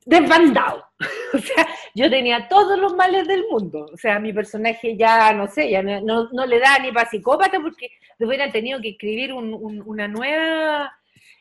[0.05, 0.85] desbandado.
[1.33, 3.89] o sea, yo tenía todos los males del mundo.
[3.93, 7.59] O sea, mi personaje ya, no sé, ya no, no, le da ni para psicópata
[7.59, 7.89] porque
[8.19, 10.97] hubieran tenido que escribir un, una nueva,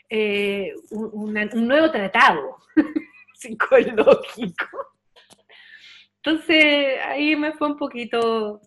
[0.09, 2.57] eh, un nuevo tratado
[3.35, 4.95] psicológico.
[6.25, 8.62] Entonces, ahí me fue un poquito,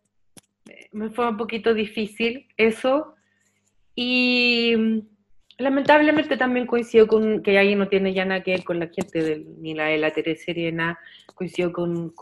[0.92, 3.16] me fue un poquito difícil eso.
[3.96, 5.04] Y
[5.58, 9.46] lamentablemente también coincido con que ahí no tiene ya nada que ver con la gente
[9.60, 11.00] ni la de la teleserie, nada,
[11.34, 12.14] coincido con,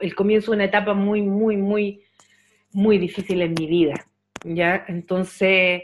[0.00, 2.04] el comienzo de una etapa muy, muy, muy,
[2.72, 4.06] muy difícil en mi vida,
[4.44, 4.84] ¿ya?
[4.88, 5.82] Entonces,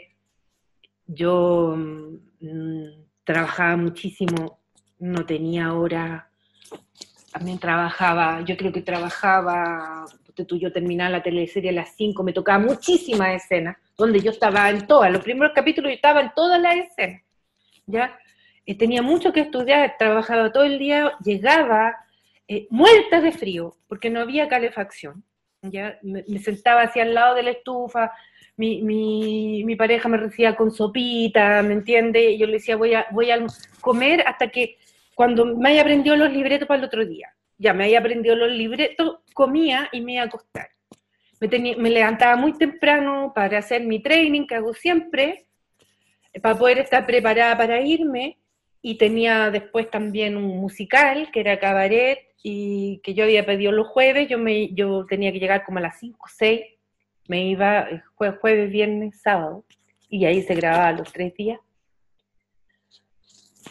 [1.07, 2.87] yo mm,
[3.23, 4.59] trabajaba muchísimo,
[4.99, 6.29] no tenía hora,
[7.33, 10.05] también trabajaba, yo creo que trabajaba,
[10.43, 14.69] tú, yo terminaba la teleserie a las 5, me tocaba muchísimas escenas, donde yo estaba
[14.69, 17.21] en todas, los primeros capítulos yo estaba en todas las escenas.
[17.85, 18.19] ¿ya?
[18.65, 21.95] Eh, tenía mucho que estudiar, trabajaba todo el día, llegaba
[22.47, 25.23] eh, muerta de frío, porque no había calefacción,
[25.61, 25.97] ¿ya?
[26.01, 28.11] Me, sentaba hacia al lado de la estufa,
[28.57, 32.37] mi, mi, pareja me recibía con sopita, ¿me entiende?
[32.37, 33.45] Yo le decía, voy a, voy a
[33.81, 34.77] comer hasta que
[35.13, 39.19] cuando me haya los libretos para el otro día, ya me haya aprendido los libretos,
[39.33, 40.69] comía y me iba a acostar.
[41.39, 45.45] Me, levantaba muy temprano para hacer mi training, que hago siempre,
[46.41, 48.37] para poder estar preparada para irme,
[48.81, 53.87] y tenía después también un musical, que era cabaret, y que yo había pedido los
[53.87, 56.61] jueves, yo, me, yo tenía que llegar como a las 5 o 6,
[57.27, 59.65] me iba jueves, viernes, sábado,
[60.09, 61.59] y ahí se grababa los tres días.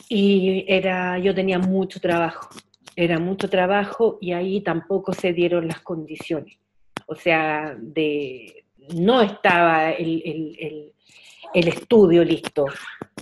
[0.09, 2.49] Y era, yo tenía mucho trabajo,
[2.97, 6.59] era mucho trabajo y ahí tampoco se dieron las condiciones.
[7.07, 8.65] O sea, de,
[8.95, 10.93] no estaba el,
[11.53, 12.67] estudio listo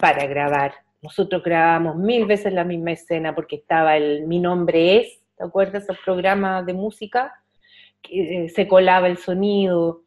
[0.00, 0.72] para grabar.
[1.02, 5.88] Nosotros grabábamos mil veces la misma escena porque estaba el Mi nombre es, ¿te acuerdas?
[5.88, 7.32] El programa de música,
[8.10, 10.02] eh, se colaba el sonido,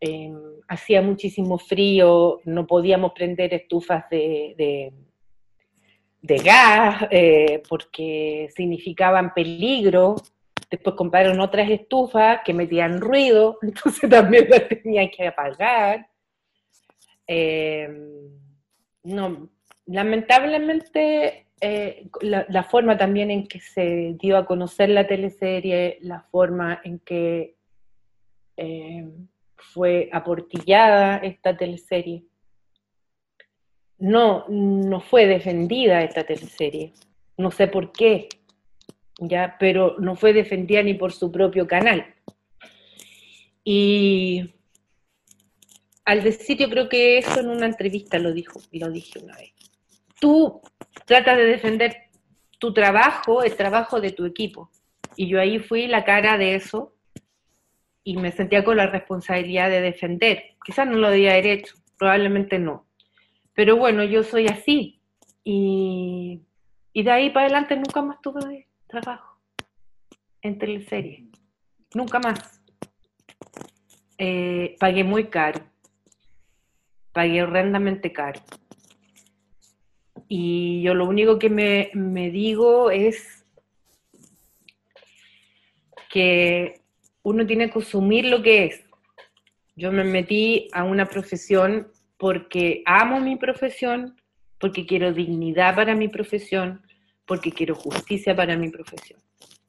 [0.00, 0.36] em,
[0.68, 4.92] hacía muchísimo frío, no podíamos prender estufas de
[6.34, 10.16] gas, eh, porque significaban peligro.
[10.68, 16.08] Después compraron otras estufas que metían ruido, entonces también las tenía que apagar.
[17.28, 17.88] Eh,
[19.04, 19.48] no,
[19.86, 26.80] lamentablemente eh, la, forma también en que se dio a conocer la teleserie, la forma
[26.84, 27.54] en que
[29.56, 32.24] fue aportillada esta teleserie,
[33.98, 36.92] no, no fue defendida esta teleserie.
[37.36, 38.28] No sé por qué,
[39.18, 42.14] ya, pero no fue defendida ni por su propio canal.
[43.64, 44.54] Y
[46.04, 49.52] al decir, yo creo que eso en una entrevista lo dijo, lo dije una vez.
[50.20, 50.62] Tú
[51.04, 51.96] tratas de defender
[52.58, 54.70] tu trabajo, el trabajo de tu equipo.
[55.16, 56.94] Y yo ahí fui la cara de eso
[58.04, 60.56] y me sentía con la responsabilidad de defender.
[60.64, 62.85] Quizás no lo había hecho, probablemente no.
[63.56, 65.00] Pero bueno, yo soy así.
[65.42, 66.42] Y,
[66.94, 69.40] de ahí para adelante nunca más tuve trabajo
[70.42, 71.26] en teleserie.
[71.94, 72.60] Nunca más.
[74.18, 75.64] Eh, pagué muy caro.
[77.12, 78.42] Pagué horrendamente caro.
[80.28, 83.46] Y yo lo único que me, me digo es
[86.10, 86.82] que
[87.22, 88.84] uno tiene que asumir lo que es.
[89.76, 94.20] Yo me metí a una profesión porque amo mi profesión,
[94.58, 96.82] porque quiero dignidad para mi profesión,
[97.26, 99.20] porque quiero justicia para mi profesión.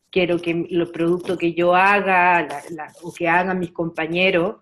[0.09, 2.47] Quiero que los productos que yo haga
[3.03, 4.57] o que hagan mis compañeros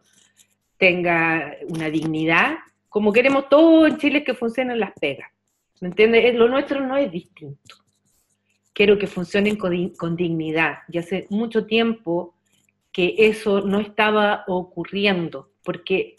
[0.78, 2.58] tenga una dignidad,
[2.90, 5.30] como queremos todos en Chile que funcionen las pegas.
[5.82, 6.34] ¿Me entiendes?
[6.36, 7.76] Lo nuestro no es distinto.
[8.74, 10.80] Quiero que funcionen con, con dignidad.
[10.90, 12.36] Y hace mucho tiempo
[12.92, 16.16] que eso no estaba ocurriendo, porque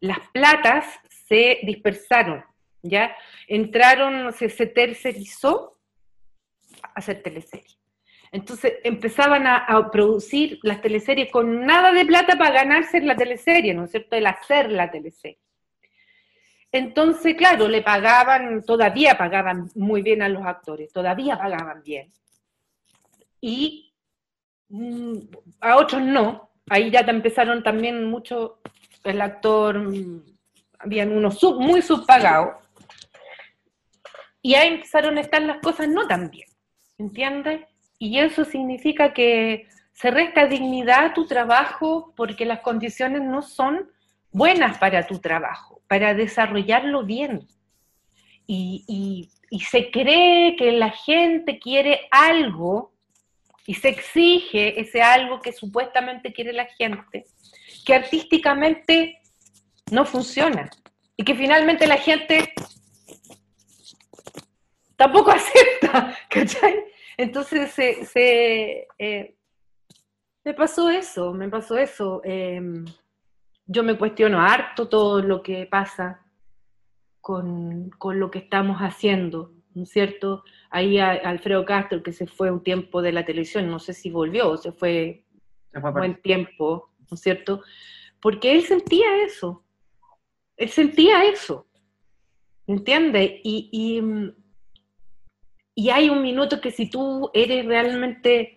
[0.00, 0.86] las platas
[1.28, 2.44] se dispersaron,
[2.82, 3.14] ¿ya?
[3.46, 5.78] Entraron, se, tercerizó
[6.82, 7.78] a hacer teleseries.
[8.32, 13.84] Entonces empezaban a, producir las teleseries con nada de plata para ganarse la teleserie, ¿no
[13.84, 14.16] es cierto?
[14.16, 15.40] El hacer la teleserie.
[16.72, 22.12] Entonces, claro, le pagaban, todavía pagaban muy bien a los actores, todavía pagaban bien.
[23.40, 23.92] Y
[24.68, 25.18] mm,
[25.60, 26.50] a otros no.
[26.68, 28.60] Ahí ya empezaron también mucho
[29.04, 30.22] el actor, mm,
[30.78, 32.56] habían unos muy subpagados,
[34.42, 36.48] y ahí empezaron a estar las cosas no tan bien,
[36.98, 37.62] ¿entiendes?
[37.98, 43.90] Y eso significa que se resta dignidad a tu trabajo porque las condiciones no son
[44.32, 47.46] buenas para tu trabajo, para desarrollarlo bien.
[48.46, 52.92] Y, y se cree que la gente quiere algo
[53.66, 57.26] y se exige ese algo que supuestamente quiere la gente,
[57.84, 59.20] que artísticamente
[59.90, 60.70] no funciona
[61.16, 62.52] y que finalmente la gente
[64.96, 66.84] tampoco acepta, ¿cachai?
[67.16, 69.36] Entonces se, eh,
[70.44, 72.22] me pasó eso, me pasó eso.
[72.24, 72.84] Em,
[73.66, 76.22] yo me cuestiono harto todo lo que pasa
[77.20, 80.44] con, lo que estamos haciendo, ¿no es cierto?
[80.70, 84.56] Ahí Alfredo Castro, que se fue un tiempo de la televisión, no sé si volvió,
[84.56, 85.24] se fue,
[85.74, 87.62] un buen tiempo, ¿no es cierto?
[88.20, 89.64] Porque él sentía eso,
[90.56, 91.66] él sentía eso,
[92.66, 93.40] ¿entiendes?
[93.42, 93.68] Y,
[95.74, 98.54] y, hay un minuto que si tú eres realmente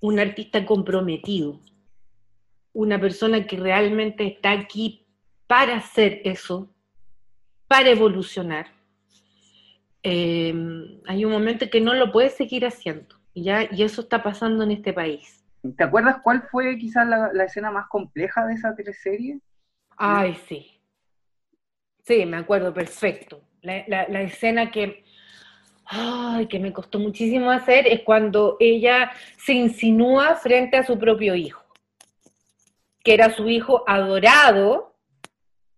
[0.00, 1.60] un artista comprometido,
[2.72, 5.06] una persona que realmente está aquí
[5.46, 6.70] para hacer eso,
[7.66, 8.68] para evolucionar,
[10.02, 10.54] eh,
[11.06, 13.16] hay un momento en que no lo puedes seguir haciendo.
[13.34, 15.37] Y, ya, y eso está pasando en este país.
[15.76, 19.40] ¿Te acuerdas cuál fue quizás la, escena más compleja de esa teleserie?
[19.96, 20.80] Ay, sí.
[22.04, 23.42] Sí, me acuerdo perfecto.
[23.62, 25.04] La, escena que,
[25.84, 31.34] ay, que me costó muchísimo hacer es cuando ella se insinúa frente a su propio
[31.34, 31.64] hijo,
[33.02, 34.94] que era su hijo adorado,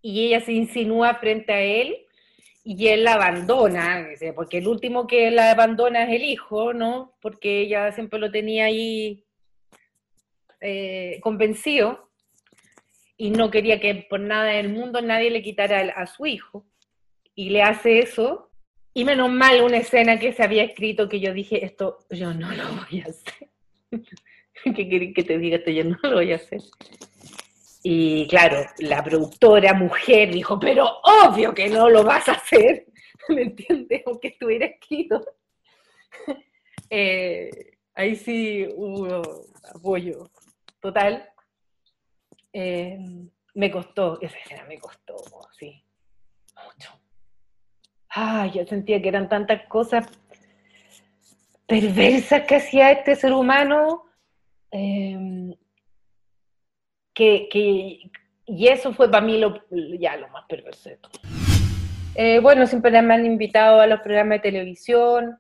[0.03, 2.07] y ella se insinúa frente a él
[2.65, 7.15] y él la abandona, porque el último que la abandona es el hijo, ¿no?
[7.21, 9.25] Porque ella siempre lo tenía ahí
[10.61, 12.11] eh, convencido
[13.17, 16.67] y no quería que por nada del mundo nadie le quitara a su hijo.
[17.35, 18.51] Y le hace eso.
[18.95, 22.51] Y menos mal una escena que se había escrito que yo dije, esto yo no
[22.51, 23.51] lo voy a hacer.
[24.75, 25.71] ¿Qué querés que te diga esto?
[25.71, 26.61] Yo no lo voy a hacer.
[27.83, 32.87] Y claro, la productora mujer dijo, pero obvio que no lo vas a hacer.
[33.29, 34.03] ¿Me entiendes?
[34.07, 35.25] Aunque estuviera escrito.
[36.93, 37.49] Eh,
[37.95, 39.23] ahí sí hubo
[39.73, 40.29] apoyo
[40.81, 41.29] total.
[42.53, 42.99] Eh,
[43.55, 45.17] me costó, esa escena me costó,
[45.59, 45.83] sí,
[46.65, 46.91] mucho.
[48.09, 50.07] Ay, yo sentía que eran tantas cosas
[51.67, 54.05] perversas que hacía este ser humano,
[54.73, 55.57] eh,
[57.15, 58.11] que, que-
[58.47, 59.63] y eso fue para mí lo,
[59.99, 61.13] ya lo más perverso de todo.
[62.17, 65.39] Eh, bueno, siempre me han invitado a los programas de televisión,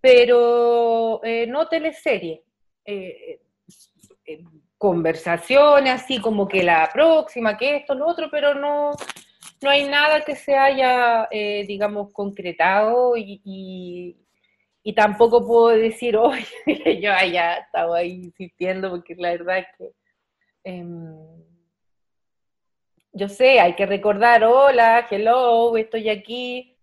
[0.00, 2.42] pero eh, no teleserie.
[2.84, 3.40] Eh,
[4.78, 8.92] conversaciones así como que la próxima, que esto, lo otro, pero no,
[9.60, 14.16] no hay nada que se haya, eh, digamos, concretado y, y-
[14.94, 16.42] tampoco puedo decir, hoy
[17.02, 19.92] yo haya estado ahí insistiendo, porque la verdad es que
[20.64, 21.14] em,
[23.12, 26.77] yo sé, hay que recordar, hola, hello, estoy aquí,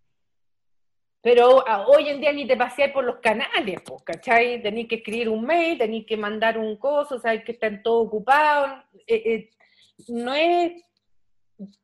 [1.26, 4.62] pero hoy en día ni te paseáis por los canales, pues, ¿cachai?
[4.62, 8.84] Tenéis que escribir un mail, tenéis que mandar un coso, sabes que están todos ocupados.
[9.08, 9.50] eh, eh,
[10.10, 10.84] no es.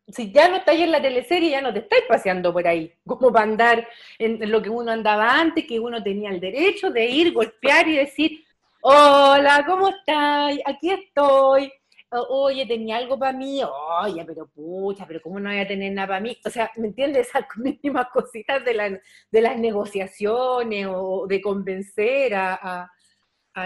[0.09, 3.33] Si ya no estáis en la teleserie, ya no te estáis paseando por ahí, como
[3.33, 3.87] para andar
[4.19, 7.95] en lo que uno andaba antes, que uno tenía el derecho de ir, golpear y
[7.95, 8.43] decir:
[8.81, 10.59] Hola, ¿cómo estáis?
[10.65, 11.73] Aquí estoy.
[12.13, 13.61] Oye, tenía algo para mí.
[14.03, 16.37] Oye, pero pucha, pero ¿cómo no voy a tener nada para mí?
[16.45, 17.27] O sea, ¿me entiendes?
[17.29, 22.91] Esas mínimas cositas de, la, de las negociaciones o de convencer a, a-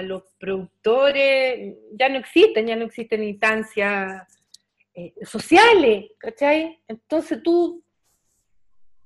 [0.01, 4.23] los productores, ya no existen, ya no existen instancias
[4.95, 6.81] eh, sociales, ¿cachai?
[6.87, 7.83] Entonces tú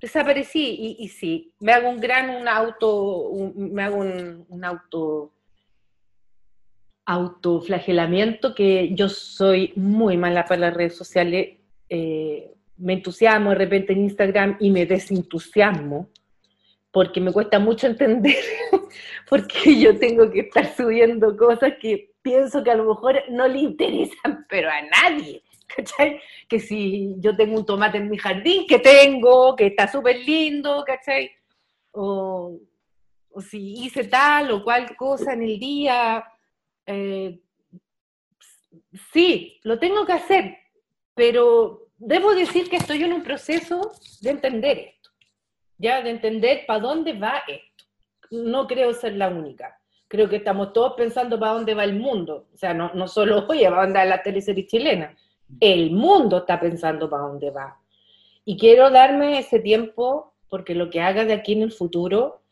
[0.00, 5.34] desaparecí y, y sí, me hago un gran un auto, me hago un auto
[7.10, 11.56] autoflagelamiento que yo soy muy mala para las redes sociales,
[11.88, 16.08] eh, me entusiasmo de repente en Instagram y me desentusiasmo
[16.92, 18.36] porque me cuesta mucho entender
[19.28, 23.58] porque yo tengo que estar subiendo cosas que pienso que a lo mejor no le
[23.58, 25.42] interesan, pero a nadie.
[25.66, 26.20] ¿Cachai?
[26.48, 30.82] Que si yo tengo un tomate en mi jardín, que tengo, que está súper lindo,
[30.84, 31.30] ¿cachai?
[31.92, 32.58] O,
[33.30, 36.24] o si hice tal o cual cosa en el día,
[36.92, 37.40] eh,
[39.12, 40.56] sí, lo tengo que hacer,
[41.14, 45.10] pero debo decir que estoy en un proceso de entender esto,
[45.78, 47.84] ya de entender para dónde va esto.
[48.30, 49.78] No creo ser la única.
[50.08, 52.48] Creo que estamos todos pensando para dónde va el mundo.
[52.52, 55.14] O sea, no, solo, oye, va a andar la teleserie chilena.
[55.60, 57.80] El mundo está pensando para dónde va.
[58.44, 62.42] Y quiero darme ese tiempo, porque lo que haga de aquí en el futuro,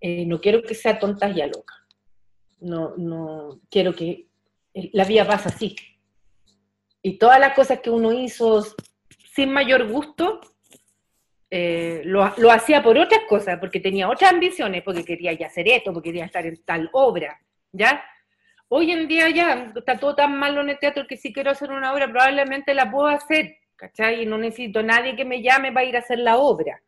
[0.00, 1.81] eh, no quiero que sea tontas y a loca.
[2.62, 4.28] No, no, quiero que
[4.92, 5.76] la vida pase así.
[7.02, 8.64] Y todas las cosas que uno hizo
[9.34, 10.40] sin mayor gusto,
[11.50, 15.68] eh, lo, lo hacía por otras cosas, porque tenía otras ambiciones, porque quería ya hacer
[15.68, 17.40] esto, porque quería estar en tal obra,
[17.72, 18.02] ¿ya?
[18.68, 21.70] Hoy en día ya está todo tan malo en el teatro que si quiero hacer
[21.70, 24.22] una obra probablemente la puedo hacer, ¿cachai?
[24.22, 26.80] Y no necesito nadie que me llame para ir a hacer la obra,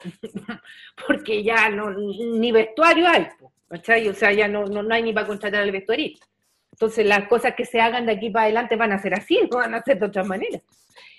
[1.06, 3.26] porque ya no, ni vestuario hay,
[3.68, 4.08] ¿cachai?
[4.08, 6.26] O sea, ya no, hay ni para contratar al vestuarista.
[6.72, 9.58] Entonces las cosas que se hagan de aquí para adelante van a ser así, no
[9.58, 10.60] van a ser de otra manera.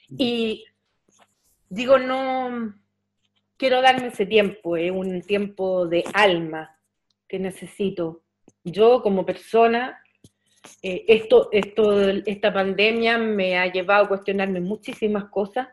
[0.09, 0.65] Y
[1.69, 2.75] digo, no,
[3.57, 6.77] quiero darme ese tiempo, es un tiempo de alma
[7.27, 8.23] que necesito.
[8.63, 10.01] Yo como persona,
[10.81, 15.67] eh, esto, esto, esta pandemia me ha llevado a cuestionarme muchísimas cosas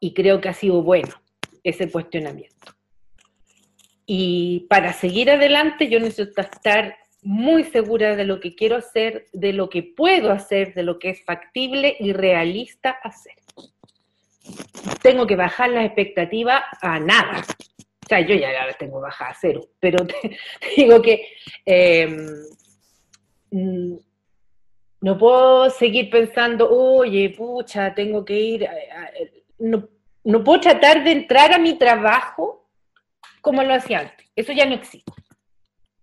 [0.00, 1.14] y creo que ha sido bueno
[1.62, 2.77] ese cuestionamiento.
[4.10, 9.52] Y para seguir adelante yo necesito estar muy segura de lo que quiero hacer, de
[9.52, 13.34] lo que puedo hacer, de lo que es factible y realista hacer.
[15.02, 17.44] Tengo que bajar las expectativas a nada,
[18.02, 19.98] O sea, yo ya la tengo bajada a cero, pero
[20.76, 21.26] digo que
[21.66, 22.28] em,
[23.50, 23.94] mm,
[25.02, 28.68] no puedo seguir pensando, oye, pucha, tengo que ir,
[29.58, 32.57] no puedo tratar de entrar a mi trabajo
[33.40, 34.26] como lo hacía antes.
[34.36, 35.12] Eso ya no existe.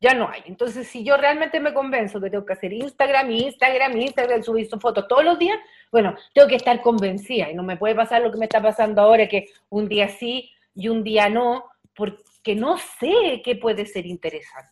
[0.01, 0.41] Ya no hay.
[0.45, 4.79] Entonces, si yo realmente me convenzo que tengo que hacer Instagram, Instagram, Instagram, subir sus
[4.79, 5.57] fotos todos los días,
[5.91, 9.01] bueno, tengo que estar convencida y no me puede pasar lo que me está pasando
[9.01, 14.05] ahora, que un día sí y un día no, porque no sé qué puede ser
[14.05, 14.71] interesante.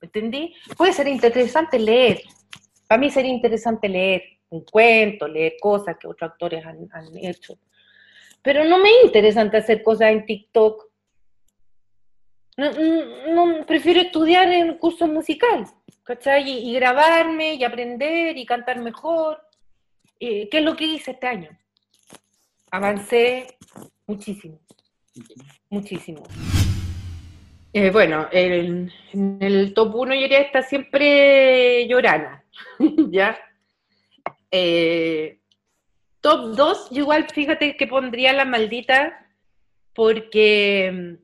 [0.00, 0.54] ¿Entendí?
[0.76, 2.22] Puede ser interesante leer.
[2.88, 4.22] Para mí sería interesante leer
[4.52, 7.58] un cuento, leer cosas que otros actores han, hecho.
[8.42, 10.91] Pero no me es interesante hacer cosas en TikTok.
[12.56, 15.66] No, prefiero estudiar en curso musical,
[16.02, 16.48] ¿cachai?
[16.48, 19.40] Y, grabarme y aprender y cantar mejor.
[20.20, 21.48] Eh, ¿Qué es lo que hice este año?
[22.70, 23.56] Avancé
[24.06, 24.60] muchísimo,
[25.70, 26.22] muchísimo.
[27.72, 28.92] Eh, bueno, en
[29.40, 32.44] el top 1 yo está siempre Llorana,
[33.10, 33.38] ¿ya?
[34.50, 35.40] Eh,
[36.20, 39.26] top 2, igual fíjate que pondría la maldita
[39.94, 41.18] porque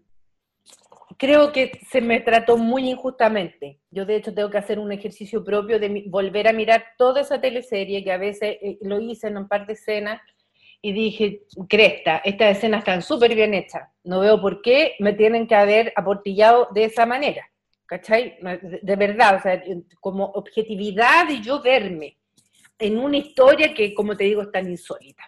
[1.19, 3.81] creo que se me trató muy injustamente.
[3.90, 7.40] Yo de hecho tengo que hacer un ejercicio propio de volver a mirar toda esa
[7.40, 10.23] teleserie que a veces eh, lo hice en un par de escenas
[10.81, 15.49] y dije, cresta, estas escenas están súper bien hechas, no veo por qué me tienen
[15.49, 17.51] que haber aportillado de esa manera,
[17.85, 18.39] ¿cachai?
[18.81, 19.61] De, verdad, o sea,
[19.99, 22.16] como objetividad de yo verme
[22.78, 25.24] en una historia que, como te digo, es tan insólita.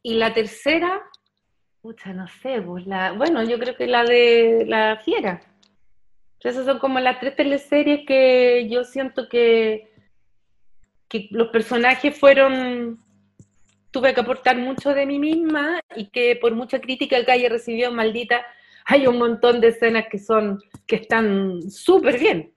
[0.00, 1.02] Y la tercera,
[1.80, 5.42] pucha, no sé, pues la, bueno, yo creo que la de la fiera.
[6.40, 9.90] Esas son como las tres teleseries que yo siento que,
[11.08, 13.00] que los personajes fueron
[13.90, 17.90] tuve que aportar mucho de mí misma y que por mucha crítica que haya recibido,
[17.90, 18.44] maldita,
[18.84, 22.52] hay un montón de escenas que son, que están súper bien.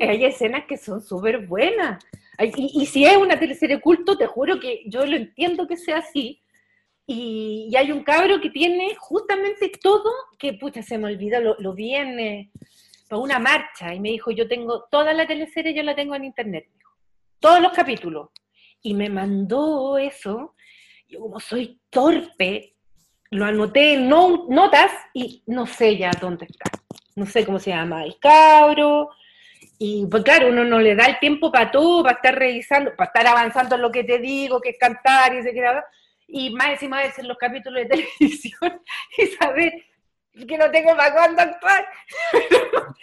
[0.00, 2.04] Hay escenas que son súper buenas.
[2.38, 5.98] Y, y, si es una teleserie culto, te juro que yo lo entiendo que sea
[5.98, 6.40] así.
[7.06, 11.72] Y, hay un cabro que tiene justamente todo, que pucha, se me olvida, lo, lo
[11.72, 12.50] vi en eh,
[13.10, 16.68] una marcha y me dijo, yo tengo toda la teleserie, yo la tengo en internet.
[17.38, 18.30] Todos los capítulos.
[18.82, 20.54] Y me mandó eso
[21.08, 22.74] yo como soy torpe,
[23.30, 26.70] lo anoté en notas y no sé ya dónde está.
[27.14, 29.10] No sé cómo se llama el cabro.
[29.78, 33.08] Y pues claro, uno no le da el tiempo para todo, para estar revisando, para
[33.08, 35.84] estar avanzando en lo que te digo, que es cantar y se queda,
[36.28, 37.88] y más encima de ser los capítulos de
[38.18, 38.80] televisión
[39.18, 39.72] y saber
[40.46, 41.86] que no tengo para cuándo actuar.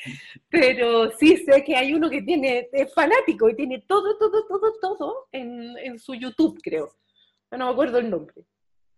[0.50, 4.74] Pero, sí sé que hay uno que tiene, es fanático y tiene todo, todo, todo,
[4.80, 6.94] todo en, en su YouTube, creo
[7.58, 8.36] no me acuerdo el nombre.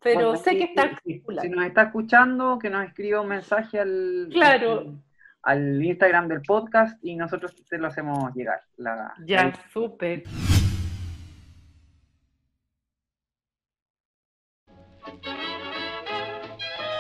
[0.02, 4.30] Pero sé que está si, si, nos está escuchando, que nos escriba un mensaje al,
[4.32, 4.94] claro.
[5.42, 8.62] al, Instagram del podcast y nosotros te lo hacemos llegar.
[9.26, 10.24] ya, súper.